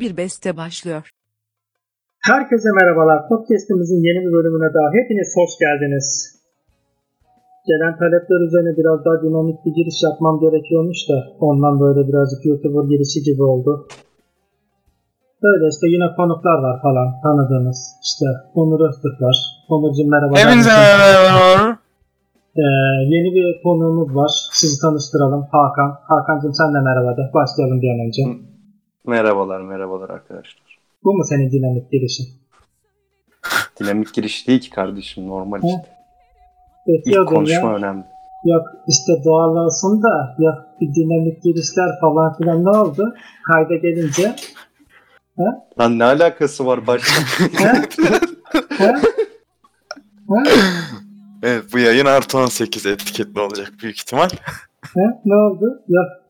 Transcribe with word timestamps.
bir 0.00 0.16
beste 0.16 0.56
başlıyor. 0.56 1.10
Herkese 2.30 2.68
merhabalar. 2.80 3.28
Podcast'imizin 3.28 4.00
yeni 4.08 4.20
bir 4.26 4.32
bölümüne 4.32 4.74
daha 4.74 4.88
hepiniz 4.98 5.28
hoş 5.38 5.52
geldiniz. 5.64 6.06
Gelen 7.70 7.94
talepler 7.98 8.40
üzerine 8.46 8.72
biraz 8.78 9.04
daha 9.04 9.22
dinamik 9.22 9.58
bir 9.64 9.72
giriş 9.78 9.98
yapmam 10.02 10.40
gerekiyormuş 10.40 11.00
da 11.10 11.16
ondan 11.40 11.80
böyle 11.80 12.08
birazcık 12.08 12.40
YouTuber 12.46 12.84
girişi 12.92 13.20
gibi 13.22 13.42
oldu. 13.42 13.88
Böyle 15.42 15.64
işte 15.74 15.86
yine 15.94 16.06
konuklar 16.16 16.58
var 16.66 16.76
falan 16.82 17.08
tanıdığınız. 17.22 17.78
İşte 18.02 18.26
Onur 18.54 18.80
Öztürk 18.88 19.22
var. 19.22 19.36
Onurcuğum 19.68 20.08
merhaba. 20.14 20.32
Hepinize 20.38 20.70
merhabalar. 20.70 21.76
Ee, 22.56 22.64
yeni 23.14 23.28
bir 23.36 23.62
konuğumuz 23.62 24.16
var. 24.16 24.30
Sizi 24.52 24.80
tanıştıralım. 24.80 25.42
Hakan. 25.52 25.90
Hakan'cığım 26.08 26.54
sen 26.54 26.74
de 26.74 26.80
merhaba 26.88 27.16
de. 27.16 27.22
Başlayalım 27.34 27.82
bir 27.82 27.90
an 27.94 28.00
önce. 28.06 28.22
Merhabalar, 29.06 29.60
merhabalar 29.60 30.10
arkadaşlar. 30.10 30.78
Bu 31.04 31.14
mu 31.14 31.24
senin 31.24 31.50
dinamik 31.52 31.90
girişin? 31.90 32.28
Dinamik 33.80 34.14
giriş 34.14 34.48
değil 34.48 34.60
ki 34.60 34.70
kardeşim, 34.70 35.28
normal 35.28 35.62
işte. 35.64 35.94
İlk 36.86 36.98
Bekliyordum 36.98 37.32
ya. 37.34 37.38
konuşma 37.38 37.74
önemli. 37.74 38.04
Yok 38.44 38.66
işte 38.88 39.12
doğal 39.24 39.56
olsun 39.56 40.02
da 40.02 40.36
yok 40.38 40.54
bir 40.80 40.94
dinamik 40.94 41.42
girişler 41.42 42.00
falan 42.00 42.36
filan 42.36 42.64
ne 42.64 42.70
oldu? 42.78 43.14
Kayda 43.52 43.74
gelince. 43.76 44.36
Lan 45.80 45.98
ne 45.98 46.04
alakası 46.04 46.66
var 46.66 46.86
başta? 46.86 47.22
He? 47.58 47.82
He? 48.78 48.94
He? 50.28 50.42
Evet 51.42 51.64
bu 51.72 51.78
yayın 51.78 52.06
artı 52.06 52.38
18 52.38 52.86
etiketli 52.86 53.40
olacak 53.40 53.72
büyük 53.82 53.96
ihtimal. 53.98 54.28
He? 54.94 55.00
Ne 55.24 55.34
oldu? 55.34 55.82
Yok. 55.88 56.23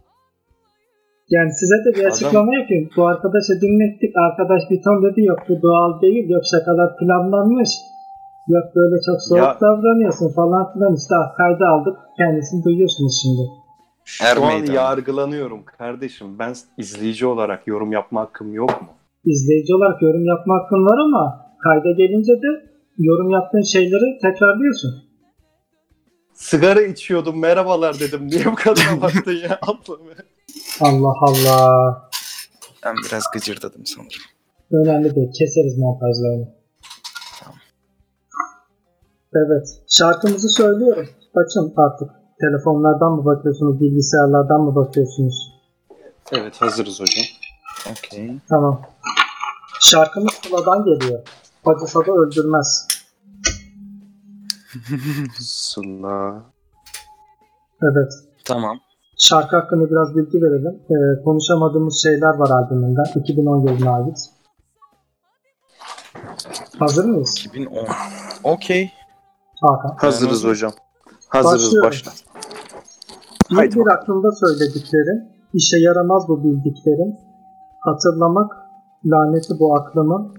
Yani 1.30 1.50
size 1.60 1.74
de 1.84 1.90
bir 1.98 2.04
açıklama 2.10 2.52
yapayım. 2.60 2.88
Bu 2.96 3.06
arkadaşı 3.06 3.52
dinlettik. 3.60 4.12
Arkadaş 4.16 4.62
bir 4.70 4.82
ton 4.82 5.02
dedi 5.06 5.20
yok 5.24 5.38
bu 5.48 5.62
doğal 5.62 6.00
değil. 6.02 6.30
Yok 6.30 6.42
şakalar 6.52 6.96
planlanmış. 6.98 7.68
Yok 8.48 8.64
böyle 8.76 8.96
çok 9.06 9.18
soğuk 9.22 9.38
Ya- 9.42 9.58
davranıyorsun 9.60 10.28
falan 10.34 10.72
filan. 10.72 10.94
İşte 10.94 11.14
kayda 11.36 11.64
aldık. 11.68 11.96
Kendisini 12.18 12.64
duyuyorsunuz 12.64 13.14
şimdi. 13.22 13.42
Er 14.22 14.34
Şu 14.36 14.44
an 14.44 14.74
yargılanıyorum 14.74 15.64
kardeşim. 15.78 16.38
Ben 16.38 16.52
izleyici 16.78 17.26
olarak 17.26 17.66
yorum 17.66 17.92
yapma 17.92 18.20
hakkım 18.20 18.54
yok 18.54 18.82
mu? 18.82 18.88
İzleyici 19.24 19.74
olarak 19.74 20.02
yorum 20.02 20.24
yapma 20.24 20.54
hakkın 20.54 20.84
var 20.90 20.98
ama 21.06 21.40
kayda 21.64 21.90
gelince 21.90 22.32
de 22.32 22.50
yorum 22.98 23.30
yaptığın 23.30 23.60
şeyleri 23.72 24.18
tekrarlıyorsun. 24.22 24.90
Sigara 26.32 26.82
içiyordum, 26.82 27.40
merhabalar 27.40 28.00
dedim. 28.00 28.26
Niye 28.26 28.44
bu 28.44 28.54
kadar 28.54 28.88
baktın 29.02 29.32
ya? 29.32 29.58
Abla 29.62 30.06
be. 30.06 30.14
Allah 30.80 31.14
Allah. 31.20 32.08
Ben 32.84 32.94
biraz 33.06 33.24
gıcırdadım 33.32 33.86
sanırım. 33.86 34.22
Önemli 34.72 35.14
değil. 35.14 35.32
Keseriz 35.38 35.78
montajlarını. 35.78 36.48
Evet. 39.36 39.68
Şarkımızı 39.88 40.48
söylüyorum. 40.48 41.08
Açın 41.34 41.74
artık. 41.76 42.10
Telefonlardan 42.40 43.12
mı 43.12 43.24
bakıyorsunuz? 43.24 43.80
Bilgisayarlardan 43.80 44.60
mı 44.60 44.74
bakıyorsunuz? 44.74 45.52
Evet, 46.32 46.62
hazırız 46.62 47.00
hocam. 47.00 47.24
Okey. 47.90 48.40
Tamam. 48.48 48.82
Şarkımız 49.80 50.34
Sıla'dan 50.34 50.84
geliyor. 50.84 51.20
Acısa 51.64 52.00
da 52.00 52.12
öldürmez. 52.12 52.86
Sıla. 55.40 56.42
Evet. 57.82 58.12
Tamam. 58.44 58.78
Şarkı 59.28 59.56
hakkında 59.56 59.90
biraz 59.90 60.16
bilgi 60.16 60.38
verelim. 60.42 60.80
Ee, 60.90 61.22
konuşamadığımız 61.24 62.02
şeyler 62.02 62.34
var 62.38 62.50
albümünden. 62.50 63.04
2010 63.14 63.66
yılına 63.66 63.94
ait. 63.94 64.18
Hazır 66.78 67.04
mıyız? 67.04 67.44
2010. 67.46 67.86
Okey. 68.44 68.90
Hakan. 69.60 69.96
Hazırız 69.96 70.44
hocam. 70.44 70.72
Hazırız, 71.28 71.64
Başlıyorum. 71.64 71.88
başla. 71.88 72.12
Bir 73.50 73.56
Haydi 73.56 73.76
bir 73.76 73.86
aklımda 73.86 74.32
söylediklerim, 74.32 75.28
işe 75.54 75.76
yaramaz 75.78 76.28
bu 76.28 76.44
bildiklerim. 76.44 77.16
Hatırlamak 77.80 78.52
laneti 79.04 79.54
bu 79.60 79.76
aklımın. 79.76 80.34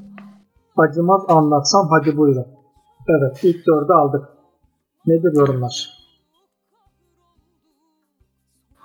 Acımaz 0.78 1.22
anlatsam 1.28 1.90
hadi 1.90 2.18
buyurun. 2.18 2.48
Evet 3.10 3.44
ilk 3.44 3.68
dördü 3.68 3.94
aldık. 3.94 4.26
Nedir 5.08 5.40
yorumlar? 5.40 6.05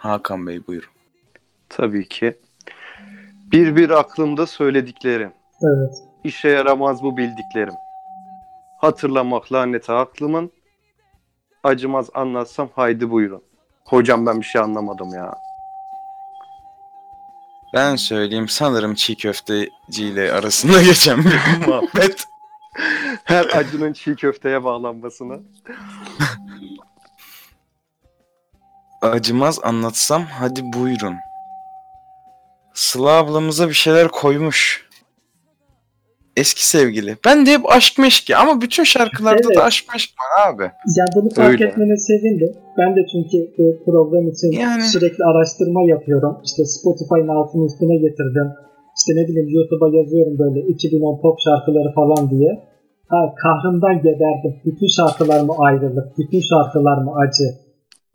Hakan 0.00 0.47
Bey 0.47 0.66
buyurun. 0.66 0.88
Tabii 1.69 2.09
ki. 2.09 2.38
Bir 3.53 3.77
bir 3.77 3.91
aklımda 3.91 4.47
söylediklerim. 4.47 5.33
Evet. 5.62 5.94
İşe 6.25 6.49
yaramaz 6.49 7.03
bu 7.03 7.16
bildiklerim. 7.16 7.75
Hatırlamak 8.78 9.53
laneti 9.53 9.93
aklımın. 9.93 10.50
Acımaz 11.62 12.10
anlatsam 12.15 12.69
haydi 12.75 13.10
buyurun. 13.10 13.43
Hocam 13.84 14.27
ben 14.27 14.41
bir 14.41 14.47
şey 14.47 14.60
anlamadım 14.60 15.15
ya. 15.15 15.34
Ben 17.75 17.97
söyleyeyim 17.97 18.49
sanırım 18.49 18.94
çiğ 18.94 19.16
köfteciyle 19.16 20.33
arasında 20.33 20.83
geçen 20.83 21.25
bir 21.25 21.66
muhabbet. 21.66 22.25
Her 23.25 23.44
acının 23.44 23.93
çiğ 23.93 24.16
köfteye 24.16 24.65
bağlanmasını. 24.65 25.41
Acımaz 29.03 29.59
anlatsam 29.62 30.22
hadi 30.41 30.61
buyurun. 30.77 31.15
Sıla 32.75 33.11
ablamıza 33.11 33.69
bir 33.69 33.75
şeyler 33.84 34.09
koymuş. 34.09 34.88
Eski 36.37 36.66
sevgili. 36.69 37.16
Ben 37.27 37.47
de 37.47 37.50
hep 37.53 37.72
aşk 37.77 37.99
meşki 37.99 38.37
ama 38.37 38.60
bütün 38.60 38.84
şarkılarda 38.84 39.43
Evet. 39.47 39.56
da 39.56 39.62
aşk 39.65 39.84
meşk 39.93 40.10
var 40.21 40.31
abi. 40.49 40.62
Yani 40.99 41.10
bunu 41.16 41.28
fark 41.37 41.49
Öyle. 41.50 41.65
etmene 41.69 41.97
sevindim. 41.97 42.53
Ben 42.78 42.91
de 42.97 43.00
çünkü 43.12 43.37
bu 43.59 43.65
program 43.84 44.25
için 44.33 44.50
Yani- 44.65 44.83
sürekli 44.83 45.22
araştırma 45.31 45.81
yapıyorum. 45.94 46.34
İşte 46.44 46.65
Spotify'ın 46.65 47.28
altını 47.39 47.65
üstüne 47.66 47.97
getirdim. 48.06 48.49
İşte 48.99 49.10
ne 49.19 49.22
bileyim 49.28 49.49
YouTube'a 49.56 49.89
yazıyorum 49.99 50.34
böyle 50.43 50.60
2010 50.66 51.21
pop 51.22 51.37
şarkıları 51.47 51.91
falan 51.94 52.31
diye. 52.31 52.50
Ha, 53.12 53.19
kahrımdan 53.43 53.97
geberdim. 54.06 54.53
Bütün 54.65 54.89
şarkılar 54.99 55.41
mı 55.49 55.55
ayrılık? 55.66 56.06
Bütün 56.19 56.41
şarkılar 56.50 56.99
mı 57.05 57.12
acı? 57.22 57.47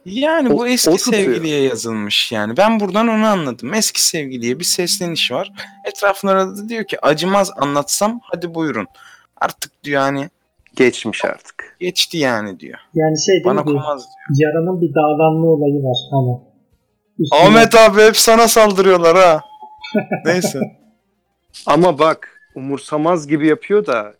Yani 0.05 0.49
O- 0.53 0.57
bu 0.57 0.67
eski 0.67 0.89
o 0.89 0.95
tutuyor. 0.95 1.23
sevgiliye 1.23 1.61
yazılmış 1.61 2.31
yani. 2.31 2.57
Ben 2.57 2.79
buradan 2.79 3.07
onu 3.07 3.25
anladım. 3.25 3.73
Eski 3.73 4.01
sevgiliye 4.05 4.59
bir 4.59 4.63
sesleniş 4.63 5.31
var. 5.31 5.51
Etrafında 5.85 6.57
da 6.57 6.69
diyor 6.69 6.83
ki 6.85 7.05
acımaz 7.05 7.51
anlatsam 7.57 8.19
hadi 8.23 8.55
buyurun. 8.55 8.87
Artık 9.41 9.83
diyor 9.83 10.01
yani 10.01 10.29
Geçmiş 10.75 11.25
artık. 11.25 11.75
geçti 11.79 12.17
yani 12.17 12.59
diyor. 12.59 12.79
Yani 12.93 13.21
şey 13.25 13.33
değil 13.33 13.45
Bana 13.45 13.59
mi? 13.63 13.65
komaz 13.65 14.05
diyor. 14.05 14.49
Yaranın 14.53 14.81
bir 14.81 14.93
dağlanma 14.95 15.47
olayı 15.47 15.83
var 15.83 15.97
hani. 16.11 16.39
Üstüne- 17.19 17.39
Ahmet 17.39 17.75
abi 17.75 18.01
hep 18.01 18.17
sana 18.17 18.47
saldırıyorlar 18.47 19.17
ha. 19.17 19.41
Neyse. 20.25 20.59
Ama 21.65 21.99
bak 21.99 22.41
umursamaz 22.55 23.27
gibi 23.27 23.47
yapıyor 23.47 23.85
da 23.85 24.13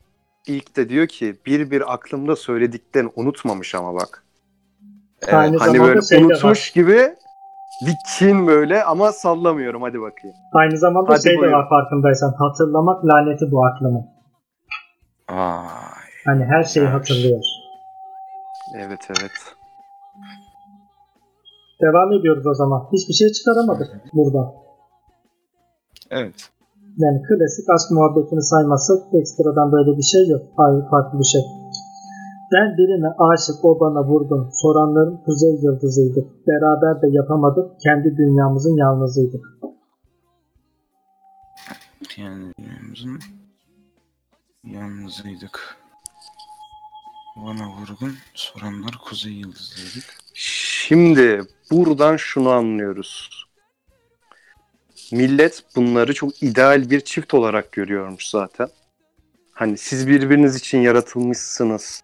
ilk 0.48 0.76
de 0.76 0.90
diyor 0.90 1.08
ki 1.08 1.36
bir 1.46 1.72
bir 1.72 1.94
aklımda 1.94 2.36
söylediklerini 2.36 3.10
unutmamış 3.16 3.76
ama 3.76 3.94
bak. 3.94 4.25
Aynı 5.34 5.50
Evet. 5.50 5.62
Hani 5.62 5.80
böyle 5.82 6.02
şey 6.02 6.24
unutmuş 6.24 6.72
gibi 6.72 7.16
bir 7.86 7.96
kin 8.18 8.48
böyle 8.48 8.84
ama 8.84 9.12
sallamıyorum 9.12 9.82
hadi 9.82 10.02
bakayım. 10.02 10.36
Aynı 10.54 10.78
zamanda 10.78 11.14
Hadi 11.14 11.24
şey 11.24 11.42
de 11.42 11.52
var 11.52 11.70
farkındaysan. 11.70 12.34
Hatırlamak 12.38 13.06
laneti 13.06 13.52
bu 13.52 13.66
aklımın. 13.66 14.06
Vay. 15.32 15.66
Hani 16.26 16.46
her 16.46 16.64
şeyi 16.64 16.84
Evet. 16.84 16.94
hatırlıyor. 16.94 17.40
Evet 18.78 19.00
evet. 19.10 19.32
Devam 21.82 22.14
ediyoruz 22.14 22.48
o 22.48 22.54
zaman. 22.54 22.88
Hiçbir 22.94 23.14
şey 23.14 23.32
çıkaramadık 23.32 23.88
burada. 24.14 24.54
Evet. 26.12 26.50
Yani 26.98 27.22
klasik 27.28 27.70
aşk 27.70 27.92
muhabbetini 27.92 28.44
saymazsak 28.44 28.98
ekstradan 29.14 29.72
böyle 29.72 29.98
bir 29.98 30.04
şey 30.04 30.28
yok. 30.28 30.42
Hayır 30.58 30.84
farklı 30.92 31.20
bir 31.20 31.30
şey. 31.34 31.42
Ben 32.54 32.78
birine 32.78 33.08
aşık 33.08 33.66
o 33.66 33.80
bana 33.80 34.04
vurdum. 34.04 34.50
Soranların 34.52 35.18
kuzey 35.18 35.56
yıldızıydık. 35.64 36.48
Beraber 36.48 37.02
de 37.02 37.08
yapamadık. 37.12 37.82
Kendi 37.82 38.18
dünyamızın 38.18 38.78
yalnızıydık. 38.78 39.46
Yani 42.18 42.54
dünyamızın 42.60 43.20
yalnızıydık. 44.64 45.78
Bana 47.36 47.68
vurgun 47.68 48.14
soranlar 48.34 48.98
kuzey 49.06 49.34
yıldızıydık. 49.34 50.06
Şimdi 50.34 51.42
buradan 51.72 52.18
şunu 52.18 52.50
anlıyoruz. 52.50 53.46
Millet 55.12 55.64
bunları 55.76 56.14
çok 56.14 56.44
ideal 56.44 56.90
bir 56.90 57.00
çift 57.00 57.34
olarak 57.34 57.72
görüyormuş 57.72 58.30
zaten. 58.30 58.68
Hani 59.52 59.78
siz 59.78 60.08
birbiriniz 60.08 60.56
için 60.56 60.80
yaratılmışsınız 60.80 62.04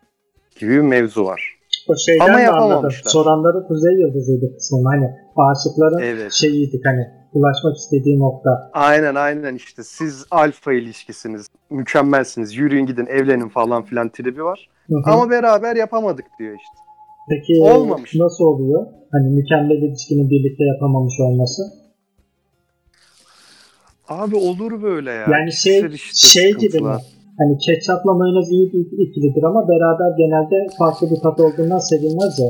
gibi 0.61 0.71
bir 0.71 0.81
mevzu 0.81 1.25
var. 1.25 1.57
O 1.87 1.95
şeyden 1.95 2.27
Ama 2.29 2.39
yapamamışlar. 2.39 3.11
Soranları 3.11 3.67
Kuzey 3.67 3.93
Yıldızı'ydı 3.99 4.55
kısmım. 4.55 4.85
Hani 4.85 5.05
aşıkların 5.35 5.99
Evet. 6.03 6.31
şeyiydik 6.31 6.85
hani 6.85 7.07
ulaşmak 7.33 7.75
istediği 7.77 8.19
nokta. 8.19 8.69
Aynen 8.73 9.15
aynen 9.15 9.55
işte 9.55 9.83
siz 9.83 10.25
alfa 10.31 10.73
ilişkisiniz. 10.73 11.47
Mükemmelsiniz. 11.69 12.55
Yürüyün 12.57 12.85
gidin 12.85 13.05
evlenin 13.05 13.49
falan 13.49 13.83
filan 13.83 14.09
tribi 14.09 14.43
var. 14.43 14.69
Hı 14.87 14.95
hı. 14.95 15.11
Ama 15.11 15.29
beraber 15.29 15.75
yapamadık 15.75 16.25
diyor 16.39 16.55
işte. 16.55 16.77
Peki 17.29 17.61
olmamış. 17.61 18.15
nasıl 18.15 18.43
oluyor? 18.43 18.87
Hani 19.11 19.29
mükemmel 19.29 19.75
ilişkinin 19.75 20.29
birlikte 20.29 20.63
yapamamış 20.63 21.13
olması. 21.19 21.61
Abi 24.07 24.35
olur 24.35 24.81
böyle 24.81 25.11
ya. 25.11 25.27
Yani 25.31 25.53
şey 25.53 25.85
işte 25.93 26.27
şey 26.27 26.53
gibi 26.53 26.79
mi? 26.81 26.95
Hani 27.41 27.57
ketçapla 27.57 28.13
mayonez 28.13 28.51
iyi 28.51 28.73
bir 28.73 29.07
ikilidir 29.07 29.43
ama 29.43 29.67
beraber 29.67 30.17
genelde 30.17 30.67
farklı 30.79 31.09
bir 31.11 31.19
tat 31.23 31.39
olduğundan 31.39 31.77
sevilmez 31.79 32.39
ya. 32.39 32.47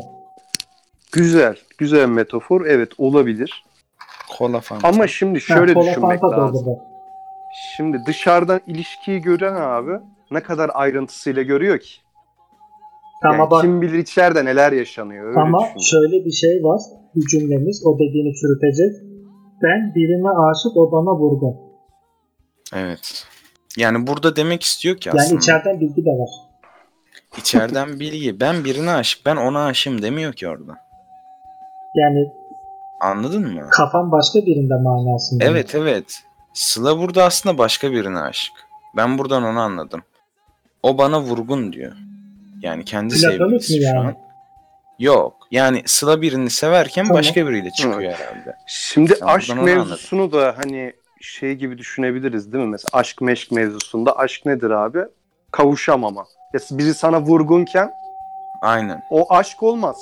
Güzel. 1.12 1.56
Güzel 1.78 2.08
metafor. 2.10 2.66
Evet 2.66 2.90
olabilir. 2.98 3.64
Kola 4.38 4.60
falan. 4.60 4.82
Ama 4.84 5.08
şimdi 5.08 5.42
şöyle 5.42 5.74
Ha, 5.74 5.82
düşünmek 5.82 6.22
Fanta 6.22 6.38
lazım. 6.38 6.78
Şimdi 7.78 7.98
dışarıdan 8.08 8.62
ilişkiyi 8.68 9.22
gören 9.22 9.56
abi 9.56 9.92
ne 10.32 10.40
kadar 10.44 10.72
ayrıntısıyla 10.74 11.42
görüyor 11.42 11.80
ki? 11.80 11.92
Yani 13.24 13.36
Ama 13.36 13.52
bak 13.52 13.62
kim 13.62 13.82
bilir 13.82 13.98
içeride 13.98 14.46
neler 14.46 14.72
yaşanıyor. 14.72 15.26
Öyle 15.28 15.40
ama 15.40 15.58
düşünüyorum. 15.60 15.82
şöyle 15.82 16.26
bir 16.26 16.32
şey 16.32 16.64
var. 16.64 16.82
Bir 17.16 17.22
cümlemiz 17.28 17.86
o 17.86 17.96
dediğini 18.00 18.34
çürütecek. 18.36 18.94
Ben 19.64 19.96
birine 19.96 20.30
aşık 20.30 20.78
o 20.78 20.92
bana 20.92 21.16
vurgun. 21.20 21.56
Evet. 22.76 23.26
Yani 23.78 24.08
burada 24.08 24.36
demek 24.36 24.64
istiyor 24.64 24.98
ki 24.98 25.10
Yani 25.10 25.22
aslında 25.22 25.40
içeriden 25.40 25.80
bilgi 25.80 26.06
de 26.06 26.10
var. 26.10 26.30
içeriden 27.38 28.00
bilgi. 28.00 28.40
Ben 28.40 28.64
birine 28.66 28.92
aşık, 28.92 29.26
ben 29.26 29.36
ona 29.36 29.66
aşığım 29.66 30.02
demiyor 30.02 30.34
ki 30.34 30.48
orada. 30.48 30.78
Yani 31.96 32.28
Anladın 33.02 33.54
mı? 33.54 33.68
kafam 33.70 34.12
başka 34.12 34.40
birinde 34.46 34.74
manasında. 34.76 35.44
Evet 35.46 35.76
evet. 35.76 36.24
Sıla 36.54 36.98
burada 37.00 37.24
aslında 37.24 37.58
başka 37.58 37.92
birine 37.92 38.20
aşık. 38.20 38.54
Ben 38.96 39.18
buradan 39.18 39.44
onu 39.44 39.60
anladım. 39.60 40.02
O 40.84 40.98
bana 40.98 41.22
vurgun 41.22 41.74
diyor. 41.74 41.92
Yani 42.62 42.86
kendi 42.86 43.14
Platonik 43.16 43.40
sevgilisi 43.64 43.78
şu 43.78 43.82
yani? 43.84 44.00
an. 44.00 44.16
Yok. 45.00 45.48
Yani 45.52 45.84
Sıla 45.86 46.22
birini 46.22 46.50
severken 46.50 47.04
Tamam. 47.04 47.20
başka 47.20 47.48
biriyle 47.48 47.72
çıkıyor 47.72 48.14
herhalde. 48.14 48.56
Şimdi 48.68 49.14
Ben 49.22 49.26
aşk 49.26 49.56
mevzusunu 49.56 50.32
da 50.32 50.56
hani 50.58 50.94
şey 51.22 51.56
gibi 51.56 51.78
düşünebiliriz 51.78 52.54
değil 52.54 52.64
mi? 52.64 52.70
Mesela 52.70 52.90
aşk 52.94 53.22
meşk 53.22 53.52
mevzusunda 53.52 54.18
aşk 54.18 54.46
nedir 54.46 54.70
abi? 54.70 55.00
Kavuşamama. 55.52 56.26
Ya 56.54 56.60
biri 56.72 56.94
sana 56.94 57.22
vurgunken 57.22 57.92
Aynen. 58.62 59.02
o 59.12 59.34
aşk 59.34 59.64
olmaz. 59.64 59.98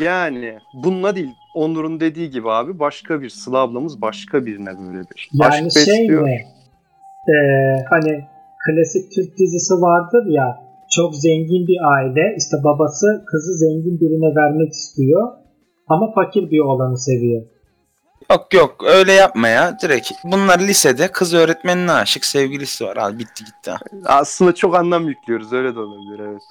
Yani 0.00 0.58
bununla 0.84 1.16
değil. 1.16 1.30
Onur'un 1.54 2.00
dediği 2.00 2.30
gibi 2.30 2.50
abi 2.50 2.78
başka 2.78 3.22
bir 3.22 3.28
Sıla 3.28 3.58
ablamız 3.58 4.02
başka 4.02 4.46
birine 4.46 4.78
böyle 4.78 4.98
bir 5.00 5.28
Yani 5.32 5.66
aşk 5.66 5.72
şey 5.72 5.86
besliyor. 5.86 6.22
mi? 6.22 6.44
Ee, 7.28 7.34
hani 7.90 8.24
klasik 8.64 9.12
Türk 9.12 9.38
dizisi 9.38 9.74
vardır 9.74 10.26
ya 10.28 10.64
çok 10.90 11.14
zengin 11.14 11.66
bir 11.66 11.78
aile 11.96 12.34
işte 12.38 12.56
babası 12.64 13.24
kızı 13.26 13.52
zengin 13.58 14.00
birine 14.00 14.34
vermek 14.36 14.72
istiyor 14.72 15.32
ama 15.88 16.12
fakir 16.14 16.50
bir 16.50 16.58
oğlanı 16.60 16.98
seviyor. 16.98 17.42
Yok 18.30 18.54
yok 18.54 18.84
öyle 18.86 19.12
yapma 19.12 19.48
ya. 19.48 19.78
Direkt 19.82 20.10
bunlar 20.24 20.58
lisede 20.58 21.12
kız 21.12 21.34
öğretmenine 21.34 21.92
aşık 21.92 22.24
sevgilisi 22.24 22.84
var. 22.84 22.96
Al 22.96 23.18
bitti 23.18 23.44
gitti. 23.44 23.70
ha. 23.70 23.78
Aslında 24.04 24.54
çok 24.54 24.74
anlam 24.76 25.08
yüklüyoruz 25.08 25.52
öyle 25.52 25.74
de 25.74 25.80
olabilir 25.80 26.18
evet. 26.30 26.42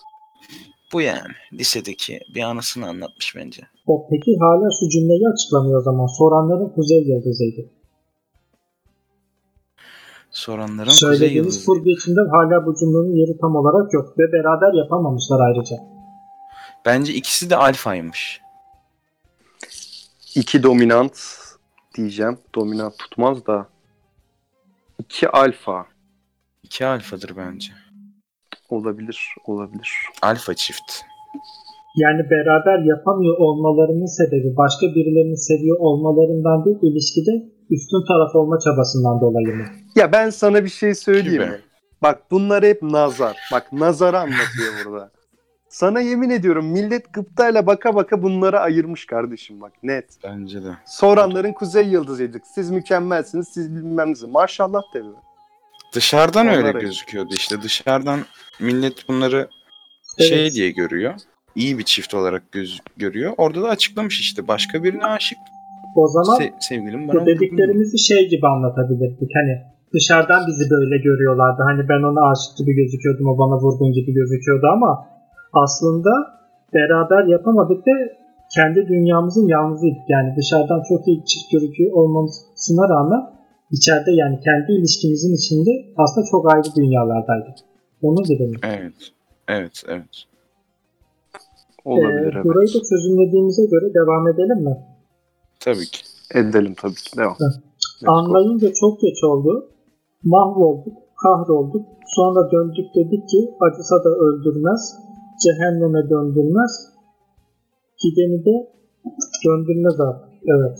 Bu 0.93 1.01
yani. 1.01 1.33
Lisedeki 1.53 2.19
bir 2.35 2.41
anısını 2.43 2.87
anlatmış 2.87 3.35
bence. 3.35 3.61
O 3.87 4.07
peki 4.09 4.37
hala 4.39 4.69
şu 4.79 4.89
cümleyi 4.89 5.21
açıklamıyor 5.33 5.79
o 5.79 5.83
zaman. 5.83 6.07
Soranların 6.07 6.69
Kuzey 6.75 7.03
Yıldızı'ydı. 7.07 7.69
Soranların 10.31 10.89
kuzey 10.89 11.09
Söylediğiniz 11.09 11.35
yıldızı. 11.35 11.65
kurgu 11.65 11.89
içinde 11.89 12.19
hala 12.31 12.65
bu 12.65 12.75
cümlenin 12.79 13.15
yeri 13.15 13.37
tam 13.41 13.55
olarak 13.55 13.93
yok 13.93 14.19
ve 14.19 14.23
beraber 14.33 14.73
yapamamışlar 14.83 15.39
ayrıca. 15.39 15.75
Bence 16.85 17.13
ikisi 17.13 17.49
de 17.49 17.55
alfaymış. 17.55 18.41
İki 20.35 20.63
dominant 20.63 21.13
diyeceğim. 21.93 22.37
Dominant 22.55 22.97
tutmaz 22.99 23.45
da. 23.45 23.67
İki 24.99 25.29
alfa 25.29 25.85
İki 26.63 26.85
alfadır 26.85 27.33
bence. 27.37 27.71
olabilir. 28.69 29.27
Olabilir. 29.45 29.89
Alfa 30.21 30.53
çift. 30.53 30.91
Yani 31.95 32.29
beraber 32.29 32.79
yapamıyor 32.85 33.37
olmalarının 33.37 34.05
sebebi 34.05 34.57
başka 34.57 34.85
birilerini 34.95 35.37
seviyor 35.37 35.77
olmalarından 35.79 36.65
değil 36.65 36.77
ilişkide 36.81 37.31
üstün 37.69 38.07
taraf 38.07 38.35
olma 38.35 38.59
çabasından 38.59 39.21
dolayı 39.21 39.55
mı? 39.55 39.65
Ya 39.95 40.11
ben 40.11 40.29
sana 40.29 40.63
bir 40.63 40.69
şey 40.69 40.95
söyleyeyim 40.95 41.31
Gibi. 41.41 41.45
mi? 41.51 41.59
Bak 42.01 42.31
bunlar 42.31 42.63
hep 42.63 42.81
nazar. 42.81 43.37
Bak 43.51 43.73
nazarı 43.73 44.19
anlatıyor 44.19 44.73
burada. 44.85 45.11
Sana 45.73 45.99
yemin 46.01 46.29
ediyorum 46.29 46.65
millet 46.65 47.13
gıptayla 47.13 47.65
baka 47.65 47.95
baka 47.95 48.23
bunları 48.23 48.59
ayırmış 48.59 49.05
kardeşim 49.05 49.61
bak 49.61 49.71
net. 49.83 50.05
Bence 50.23 50.63
de. 50.63 50.67
Soranların 50.85 51.53
kuzey 51.53 51.87
yıldızıydık. 51.87 52.43
Siz 52.55 52.71
mükemmelsiniz, 52.71 53.47
siz 53.47 53.75
bilmem 53.75 54.09
ne. 54.09 54.27
Maşallah 54.31 54.81
be. 54.95 54.99
Dışarıdan 55.95 56.47
öyle 56.47 56.59
Onları- 56.69 56.79
gözüküyordu 56.79 57.33
işte. 57.33 57.61
Dışarıdan 57.61 58.19
millet 58.59 58.93
bunları 59.09 59.47
Evet. 60.19 60.29
şey 60.29 60.51
diye 60.51 60.71
görüyor. 60.71 61.13
İyi 61.55 61.77
bir 61.77 61.83
çift 61.83 62.13
olarak 62.13 62.51
göz 62.51 62.79
görüyor. 62.97 63.33
Orada 63.37 63.61
da 63.61 63.69
açıklamış 63.69 64.19
işte. 64.19 64.47
Başka 64.47 64.83
birine 64.83 65.05
aşık. 65.05 65.37
O 65.95 66.07
zaman 66.07 66.37
Se- 66.39 66.53
sevgilim 66.59 67.07
bana 67.07 67.25
dediklerimizi 67.25 67.99
şey 67.99 68.29
gibi 68.29 68.47
anlatabilirdik. 68.47 69.29
Hani 69.39 69.53
dışarıdan 69.93 70.41
bizi 70.47 70.69
böyle 70.69 71.03
görüyorlardı. 71.03 71.61
Hani 71.69 71.89
ben 71.89 72.03
ona 72.09 72.31
aşık 72.31 72.57
gibi 72.57 72.71
gözüküyordum, 72.75 73.27
o 73.27 73.37
bana 73.37 73.55
vurgun 73.61 73.91
gibi 73.91 74.13
gözüküyordu 74.13 74.67
ama 74.75 75.13
aslında 75.53 76.09
beraber 76.73 77.23
yapamadık 77.27 77.87
ve 77.87 78.17
kendi 78.55 78.87
dünyamızın 78.87 79.47
yalnızıydık. 79.47 80.01
Yani 80.09 80.35
dışarıdan 80.37 80.81
çok 80.89 81.07
iyi 81.07 81.25
çift 81.25 81.51
gözüküyor 81.51 81.91
olmasına 81.91 82.89
rağmen 82.89 83.21
içeride 83.71 84.11
yani 84.11 84.39
kendi 84.39 84.71
ilişkimizin 84.71 85.35
içinde 85.35 85.71
aslında 85.97 86.27
çok 86.31 86.53
ayrı 86.53 86.75
dünyalardaydık. 86.75 87.55
Onu 88.01 88.23
dedim. 88.29 88.51
Evet. 88.63 88.93
Evet, 89.47 89.83
evet. 89.87 90.15
Olabilir 91.85 92.33
Ee, 92.33 92.35
evet. 92.35 92.45
Burayı 92.45 92.67
da 92.67 92.79
çözümlediğimize 92.89 93.65
göre 93.65 93.93
devam 93.93 94.27
edelim 94.27 94.63
mi? 94.63 94.77
Tabii 95.59 95.85
ki. 95.85 96.01
Edelim 96.33 96.73
tabii 96.81 96.93
ki. 96.93 97.17
Devam. 97.17 97.37
Anlayınca 98.07 98.73
çok 98.73 99.01
geç 99.01 99.23
oldu. 99.23 99.69
Mahvolduk, 100.23 100.97
kahrolduk. 101.23 101.85
Sonra 102.05 102.51
döndük 102.51 102.95
dedik 102.95 103.29
ki 103.29 103.51
acısa 103.61 104.03
da 104.03 104.09
öldürmez, 104.09 104.95
cehenneme 105.43 106.09
döndürmez. 106.09 106.89
Gideni 108.03 108.45
de 108.45 108.71
döndürmez 109.45 109.99
artık. 109.99 110.29
Evet, 110.43 110.79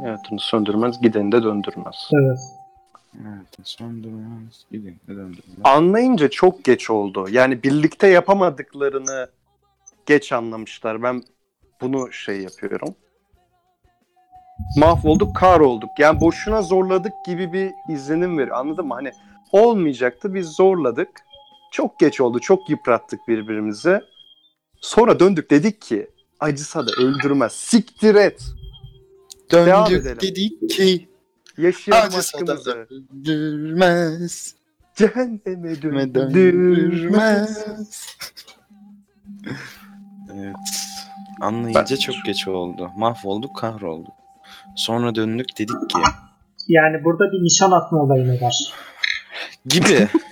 Hayatını 0.00 0.40
söndürmez, 0.40 1.00
gideni 1.00 1.32
de 1.32 1.42
döndürmez. 1.42 2.10
evet. 2.14 2.38
Evet. 3.14 3.46
Söndürmez. 3.62 4.66
Gidin. 4.70 4.96
Ne 5.08 5.14
döndürmez. 5.16 5.58
Anlayınca 5.64 6.28
çok 6.28 6.64
geç 6.64 6.90
oldu. 6.90 7.26
Yani 7.30 7.62
birlikte 7.62 8.06
yapamadıklarını 8.06 9.28
geç 10.06 10.32
anlamışlar. 10.32 11.02
Ben 11.02 11.22
bunu 11.80 12.12
şey 12.12 12.40
yapıyorum. 12.40 12.94
Mahvolduk, 14.76 15.36
kar 15.36 15.60
olduk. 15.60 15.90
Yani 15.98 16.20
boşuna 16.20 16.62
zorladık 16.62 17.12
gibi 17.26 17.52
bir 17.52 17.72
izlenim 17.94 18.38
veriyor. 18.38 18.56
Anladın 18.56 18.86
mı? 18.86 18.94
Hani 18.94 19.12
olmayacaktı 19.52 20.34
biz 20.34 20.46
zorladık. 20.46 21.08
Çok 21.70 21.98
geç 22.00 22.20
oldu. 22.20 22.38
Çok 22.40 22.70
yıprattık 22.70 23.20
birbirimizi. 23.28 24.00
Sonra 24.80 25.20
döndük 25.20 25.50
dedik 25.50 25.80
ki 25.82 26.10
acısa 26.40 26.86
da 26.86 26.90
öldürmez. 26.92 27.52
Siktir 27.52 28.14
et. 28.14 28.42
Döndük 29.52 30.20
dedik 30.22 30.70
ki 30.70 31.08
Yaşayalım 31.58 32.18
aşkımızı. 32.18 32.86
öldürmez. 32.90 34.54
Cehenneme 34.96 35.68
Me 35.68 35.82
döndürmez. 35.82 36.14
döndürmez. 36.14 37.64
evet. 40.34 40.54
Anlayınca 41.40 41.84
Ben- 41.90 41.96
çok 41.96 42.14
geç 42.24 42.48
oldu. 42.48 42.90
Mahvolduk, 42.96 43.56
kahrolduk. 43.56 44.14
Sonra 44.76 45.14
döndük 45.14 45.58
dedik 45.58 45.90
ki 45.90 45.98
Yani 46.68 47.04
burada 47.04 47.32
bir 47.32 47.44
nişan 47.44 47.70
atma 47.70 48.02
olayı 48.02 48.26
mı 48.26 48.40
var? 48.40 48.54
gibi. 49.66 50.08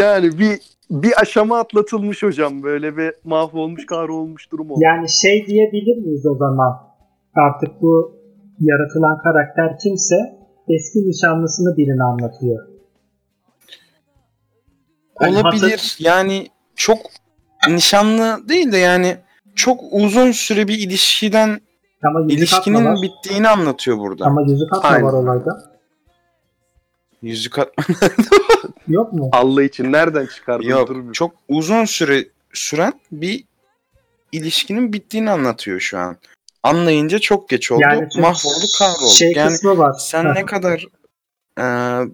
Yani 0.00 0.38
bir 0.38 0.58
bir 0.90 1.20
aşama 1.20 1.58
atlatılmış 1.58 2.22
hocam. 2.22 2.62
Böyle 2.62 2.96
bir 2.96 3.12
mahvolmuş, 3.24 3.86
kahrolmuş 3.86 4.52
durum 4.52 4.70
oldu. 4.70 4.80
Yani 4.82 5.06
şey 5.10 5.46
diyebilir 5.46 5.96
miyiz 5.96 6.26
o 6.26 6.34
zaman? 6.36 6.80
Artık 7.34 7.82
bu 7.82 8.16
yaratılan 8.60 9.18
karakter 9.22 9.78
kimse 9.78 10.16
eski 10.68 10.98
nişanlısını 11.08 11.76
birine 11.76 12.02
anlatıyor. 12.02 12.66
Hani 15.18 15.36
Olabilir. 15.38 15.62
hatır- 15.70 15.96
Yani 15.98 16.46
çok 16.76 16.98
nişanlı 17.68 18.48
değil 18.48 18.72
de 18.72 18.76
yani 18.78 19.16
çok 19.54 19.80
uzun 19.90 20.32
süre 20.32 20.68
bir 20.68 20.78
ilişkiden 20.78 21.60
Ama 22.04 22.20
ilişkinin 22.28 23.02
bittiğini 23.02 23.48
anlatıyor 23.48 23.98
burada. 23.98 24.24
Ama 24.24 24.42
yüzük 24.42 24.72
atma 24.76 24.88
Aynen. 24.88 25.06
var 25.06 25.12
olayda. 25.12 25.73
Yüzük 27.24 27.58
at 27.58 27.68
Yok 28.88 29.12
mu? 29.12 29.28
Allah 29.32 29.62
için 29.62 29.92
nereden 29.92 30.26
çıkardın? 30.26 30.68
Yok. 30.68 30.88
Dur 30.88 31.08
bir- 31.08 31.12
Çok 31.12 31.34
uzun 31.48 31.84
süre 31.84 32.24
süren 32.52 32.92
bir 33.12 33.44
ilişkinin 34.32 34.92
bittiğini 34.92 35.30
anlatıyor 35.30 35.80
şu 35.80 35.98
an. 35.98 36.16
Anlayınca 36.62 37.18
çok 37.18 37.48
geç 37.48 37.72
oldu. 37.72 37.82
Yani 37.82 38.00
çünkü 38.12 38.20
mahvoldu, 38.20 38.64
kahroldu. 38.78 39.10
Şey 39.10 39.32
yani 39.36 39.48
kısmı 39.48 39.78
var. 39.78 39.92
sen 39.98 40.34
ne 40.34 40.46
kadar 40.46 40.86
e, 41.60 41.64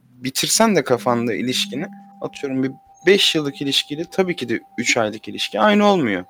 bitirsen 0.02 0.76
de 0.76 0.84
kafanda 0.84 1.34
ilişkini 1.34 1.86
atıyorum 2.22 2.62
bir 2.62 2.70
5 3.06 3.34
yıllık 3.34 3.62
ilişkiyle 3.62 4.04
tabii 4.10 4.36
ki 4.36 4.48
de 4.48 4.60
3 4.78 4.96
aylık 4.96 5.28
ilişki 5.28 5.60
aynı 5.60 5.86
olmuyor. 5.86 6.24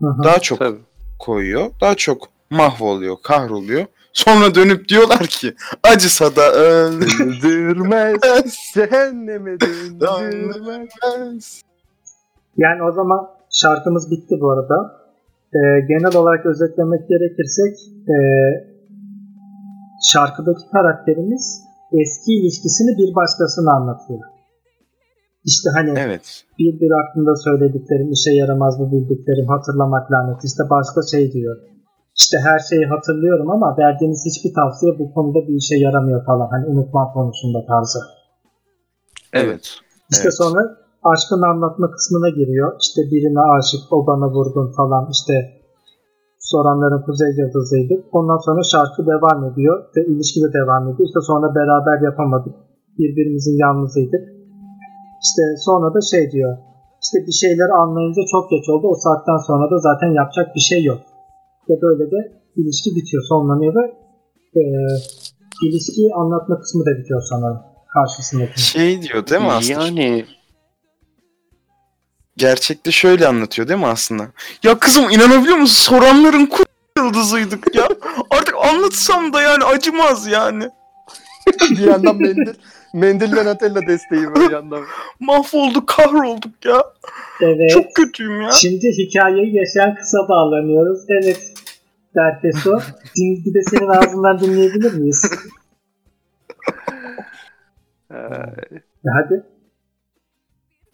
hı 0.00 0.06
hı. 0.08 0.22
Daha 0.24 0.38
çok 0.38 0.58
Tabii. 0.58 0.78
koyuyor. 1.18 1.70
Daha 1.80 1.94
çok 1.94 2.28
mahvoluyor, 2.50 3.16
kahroluyor. 3.22 3.86
Sonra 4.24 4.54
dönüp 4.54 4.88
diyorlar 4.88 5.26
ki 5.26 5.54
acısa 5.92 6.36
da 6.36 6.54
Döndürmez. 6.54 7.44
ölmez. 7.44 8.54
Cehenneme 8.74 9.60
döndürmez. 10.00 11.62
Yani 12.56 12.82
o 12.88 12.92
zaman 12.92 13.20
şarkımız 13.50 14.10
bitti 14.10 14.34
bu 14.40 14.50
arada. 14.52 14.76
Ee, 15.54 15.58
genel 15.88 16.16
olarak 16.16 16.46
özetlemek 16.46 17.08
gerekirsek 17.08 17.74
ee, 18.08 18.16
şarkıdaki 20.12 20.64
karakterimiz 20.72 21.62
eski 21.92 22.32
ilişkisini 22.32 22.92
bir 23.00 23.14
başkasına 23.14 23.72
anlatıyor. 23.76 24.20
İşte 25.44 25.68
hani 25.74 25.90
Evet. 25.98 26.44
bir 26.58 26.80
bir 26.80 26.90
aklında 27.02 27.36
söylediklerim, 27.36 28.12
işe 28.12 28.32
yaramaz 28.32 28.74
bu 28.80 28.92
bildiklerim, 28.92 29.48
hatırlamak 29.48 30.12
lanet. 30.12 30.44
İşte 30.44 30.62
başka 30.70 31.00
şey 31.12 31.32
diyor. 31.32 31.56
İşte 32.20 32.36
her 32.48 32.58
şeyi 32.70 32.86
hatırlıyorum 32.94 33.50
ama 33.50 33.76
verdiğiniz 33.78 34.22
hiçbir 34.28 34.52
tavsiye 34.54 34.98
bu 34.98 35.14
konuda 35.14 35.40
bir 35.48 35.56
işe 35.62 35.76
yaramıyor 35.86 36.24
falan. 36.24 36.48
Hani 36.54 36.66
unutma 36.66 37.12
konusunda 37.12 37.60
tarzı. 37.70 38.00
Evet. 39.32 39.64
İşte 40.12 40.28
Evet. 40.28 40.38
sonra 40.42 40.60
aşkını 41.12 41.46
anlatma 41.52 41.86
kısmına 41.90 42.28
giriyor. 42.38 42.68
İşte 42.82 43.00
birine 43.12 43.42
aşık, 43.56 43.82
o 43.92 44.06
bana 44.06 44.26
vurgun 44.34 44.68
falan. 44.72 45.04
İşte 45.16 45.34
soranların 46.50 47.02
kuzey 47.06 47.30
yıldızıydı. 47.40 47.94
Ondan 48.12 48.40
sonra 48.46 48.62
şarkı 48.72 49.00
devam 49.12 49.38
ediyor 49.48 49.76
ve 49.96 50.00
ilişki 50.10 50.40
de 50.44 50.48
devam 50.60 50.82
ediyor. 50.88 51.08
İşte 51.08 51.20
sonra 51.30 51.48
beraber 51.58 51.98
yapamadık. 52.08 52.54
Birbirimizin 52.98 53.58
yalnızıydık. 53.64 54.24
İşte 55.24 55.42
sonra 55.66 55.88
da 55.94 56.00
şey 56.12 56.24
diyor. 56.34 56.52
İşte 57.04 57.18
bir 57.26 57.36
şeyleri 57.42 57.72
anlayınca 57.82 58.22
çok 58.32 58.44
geç 58.50 58.66
oldu. 58.72 58.86
O 58.92 58.94
saatten 59.04 59.40
sonra 59.48 59.66
da 59.72 59.78
zaten 59.88 60.10
yapacak 60.20 60.48
bir 60.56 60.64
şey 60.70 60.84
yok. 60.84 61.00
Ve 61.68 61.74
böyle 61.82 62.10
de 62.10 62.32
ilişki 62.56 62.96
bitiyor, 62.96 63.22
sonlanıyor 63.28 63.74
ve 63.74 63.86
e, 64.60 64.62
ilişkiyi 65.68 66.14
anlatma 66.14 66.60
kısmı 66.60 66.86
da 66.86 66.98
bitiyor 66.98 67.22
sanırım. 67.30 67.60
Karşısındaki. 67.94 68.60
Şey 68.60 69.02
diyor 69.02 69.26
değil 69.26 69.42
mi 69.42 69.48
aslında? 69.52 69.84
Yani 69.84 70.24
Gerçekte 72.36 72.90
şöyle 72.90 73.26
anlatıyor 73.26 73.68
değil 73.68 73.80
mi 73.80 73.86
aslında? 73.86 74.26
Ya 74.62 74.78
kızım 74.78 75.10
inanabiliyor 75.10 75.56
musun? 75.56 75.90
Soranların 75.90 76.46
ku 76.46 76.64
yıldızıydık 76.98 77.74
ya. 77.74 77.88
Artık 78.30 78.54
anlatsam 78.54 79.32
da 79.32 79.42
yani 79.42 79.64
acımaz 79.64 80.26
yani. 80.26 80.64
bir 81.70 81.78
yandan 81.78 82.16
mendil, 82.16 82.54
mendille 82.94 83.44
Nutella 83.44 83.86
desteği 83.86 84.34
böyle 84.34 84.54
yandan. 84.54 84.84
Mahvolduk, 85.20 85.88
kahrolduk 85.88 86.64
ya. 86.64 86.82
Evet. 87.40 87.70
Çok 87.70 87.94
kötüyüm 87.94 88.42
ya. 88.42 88.50
Şimdi 88.50 88.86
hikayeyi 88.98 89.56
yaşayan 89.56 89.94
kısa 89.94 90.18
bağlanıyoruz. 90.28 91.00
Evet. 91.22 91.55
Derkeso. 92.16 92.78
Din- 93.16 93.44
Bir 93.44 93.54
de 93.54 93.62
senin 93.70 93.88
ağzından 93.88 94.38
dinleyebilir 94.38 94.92
miyiz? 94.94 95.30
Ee, 98.10 98.16
E 98.16 99.08
Hadi. 99.14 99.42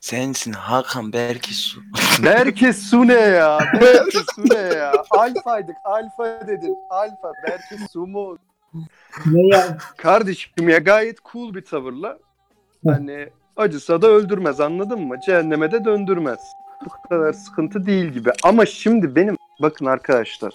Sensin 0.01 0.53
Hakan 0.53 1.13
belki 1.13 1.55
su. 1.55 1.81
Berke 2.25 2.73
su 2.73 3.09
ne 3.09 3.13
ya? 3.21 3.59
Berke 3.81 4.19
su 4.35 4.43
ne 4.51 4.59
ya? 4.59 4.93
Alfaydık. 5.11 5.77
Alfa 5.85 6.47
dedin. 6.47 6.77
Alfa. 6.91 7.33
Berke 7.49 7.77
su 7.93 8.07
mu? 8.07 8.39
Ne 9.27 9.47
ya? 9.57 9.77
Kardeşim 9.97 10.69
ya 10.69 10.79
gayet 10.79 11.19
cool 11.33 11.55
bir 11.55 11.65
tavırla. 11.65 12.19
Hani 12.87 13.29
acısa 13.57 14.03
da 14.03 14.07
öldürmez 14.07 14.61
anladın 14.61 15.01
mı? 15.01 15.17
Cehenneme 15.27 15.73
de 15.73 15.85
döndürmez. 15.85 16.41
Bu 16.85 17.09
kadar 17.09 17.33
sıkıntı 17.33 17.87
değil 17.87 18.07
gibi. 18.07 18.31
Ama 18.45 18.67
şimdi 18.67 19.17
benim 19.17 19.37
bakın 19.63 19.87
arkadaşlar. 19.87 20.53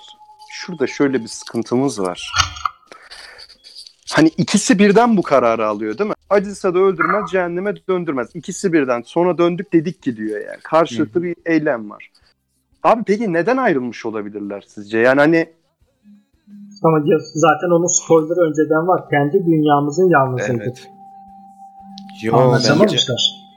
Şurada 0.52 0.88
şöyle 0.88 1.22
bir 1.22 1.28
sıkıntımız 1.28 2.00
var. 2.00 2.32
Hani 4.14 4.28
ikisi 4.38 4.80
birden 4.80 5.18
bu 5.18 5.22
kararı 5.22 5.68
alıyor 5.68 5.98
değil 5.98 6.10
mi? 6.10 6.16
Acısa 6.30 6.74
da 6.74 6.80
öldürmez, 6.80 7.32
cehenneme 7.32 7.74
döndürmez. 7.90 8.28
İkisi 8.34 8.74
birden. 8.74 9.02
Sonra 9.06 9.38
döndük 9.38 9.74
dedik 9.74 10.04
ki 10.04 10.18
diyor 10.18 10.42
yani. 10.46 10.60
Karşılıklı 10.64 11.24
bir 11.24 11.36
eylem 11.46 11.90
var. 11.90 12.12
Abi 12.84 13.04
peki 13.08 13.34
neden 13.34 13.58
ayrılmış 13.58 14.06
olabilirler 14.06 14.64
sizce? 14.68 14.98
Yani 14.98 15.20
hani 15.20 15.50
Ama 16.84 17.00
zaten 17.34 17.68
onun 17.68 18.04
spoiler 18.04 18.48
önceden 18.50 18.88
var. 18.88 19.10
Kendi 19.10 19.46
dünyamızın 19.46 20.10
yalnızıydı. 20.10 20.64
Evet. 20.64 20.88
Yo 22.22 22.34
bence 22.34 22.44
Anlaşamamışlar. 22.44 23.48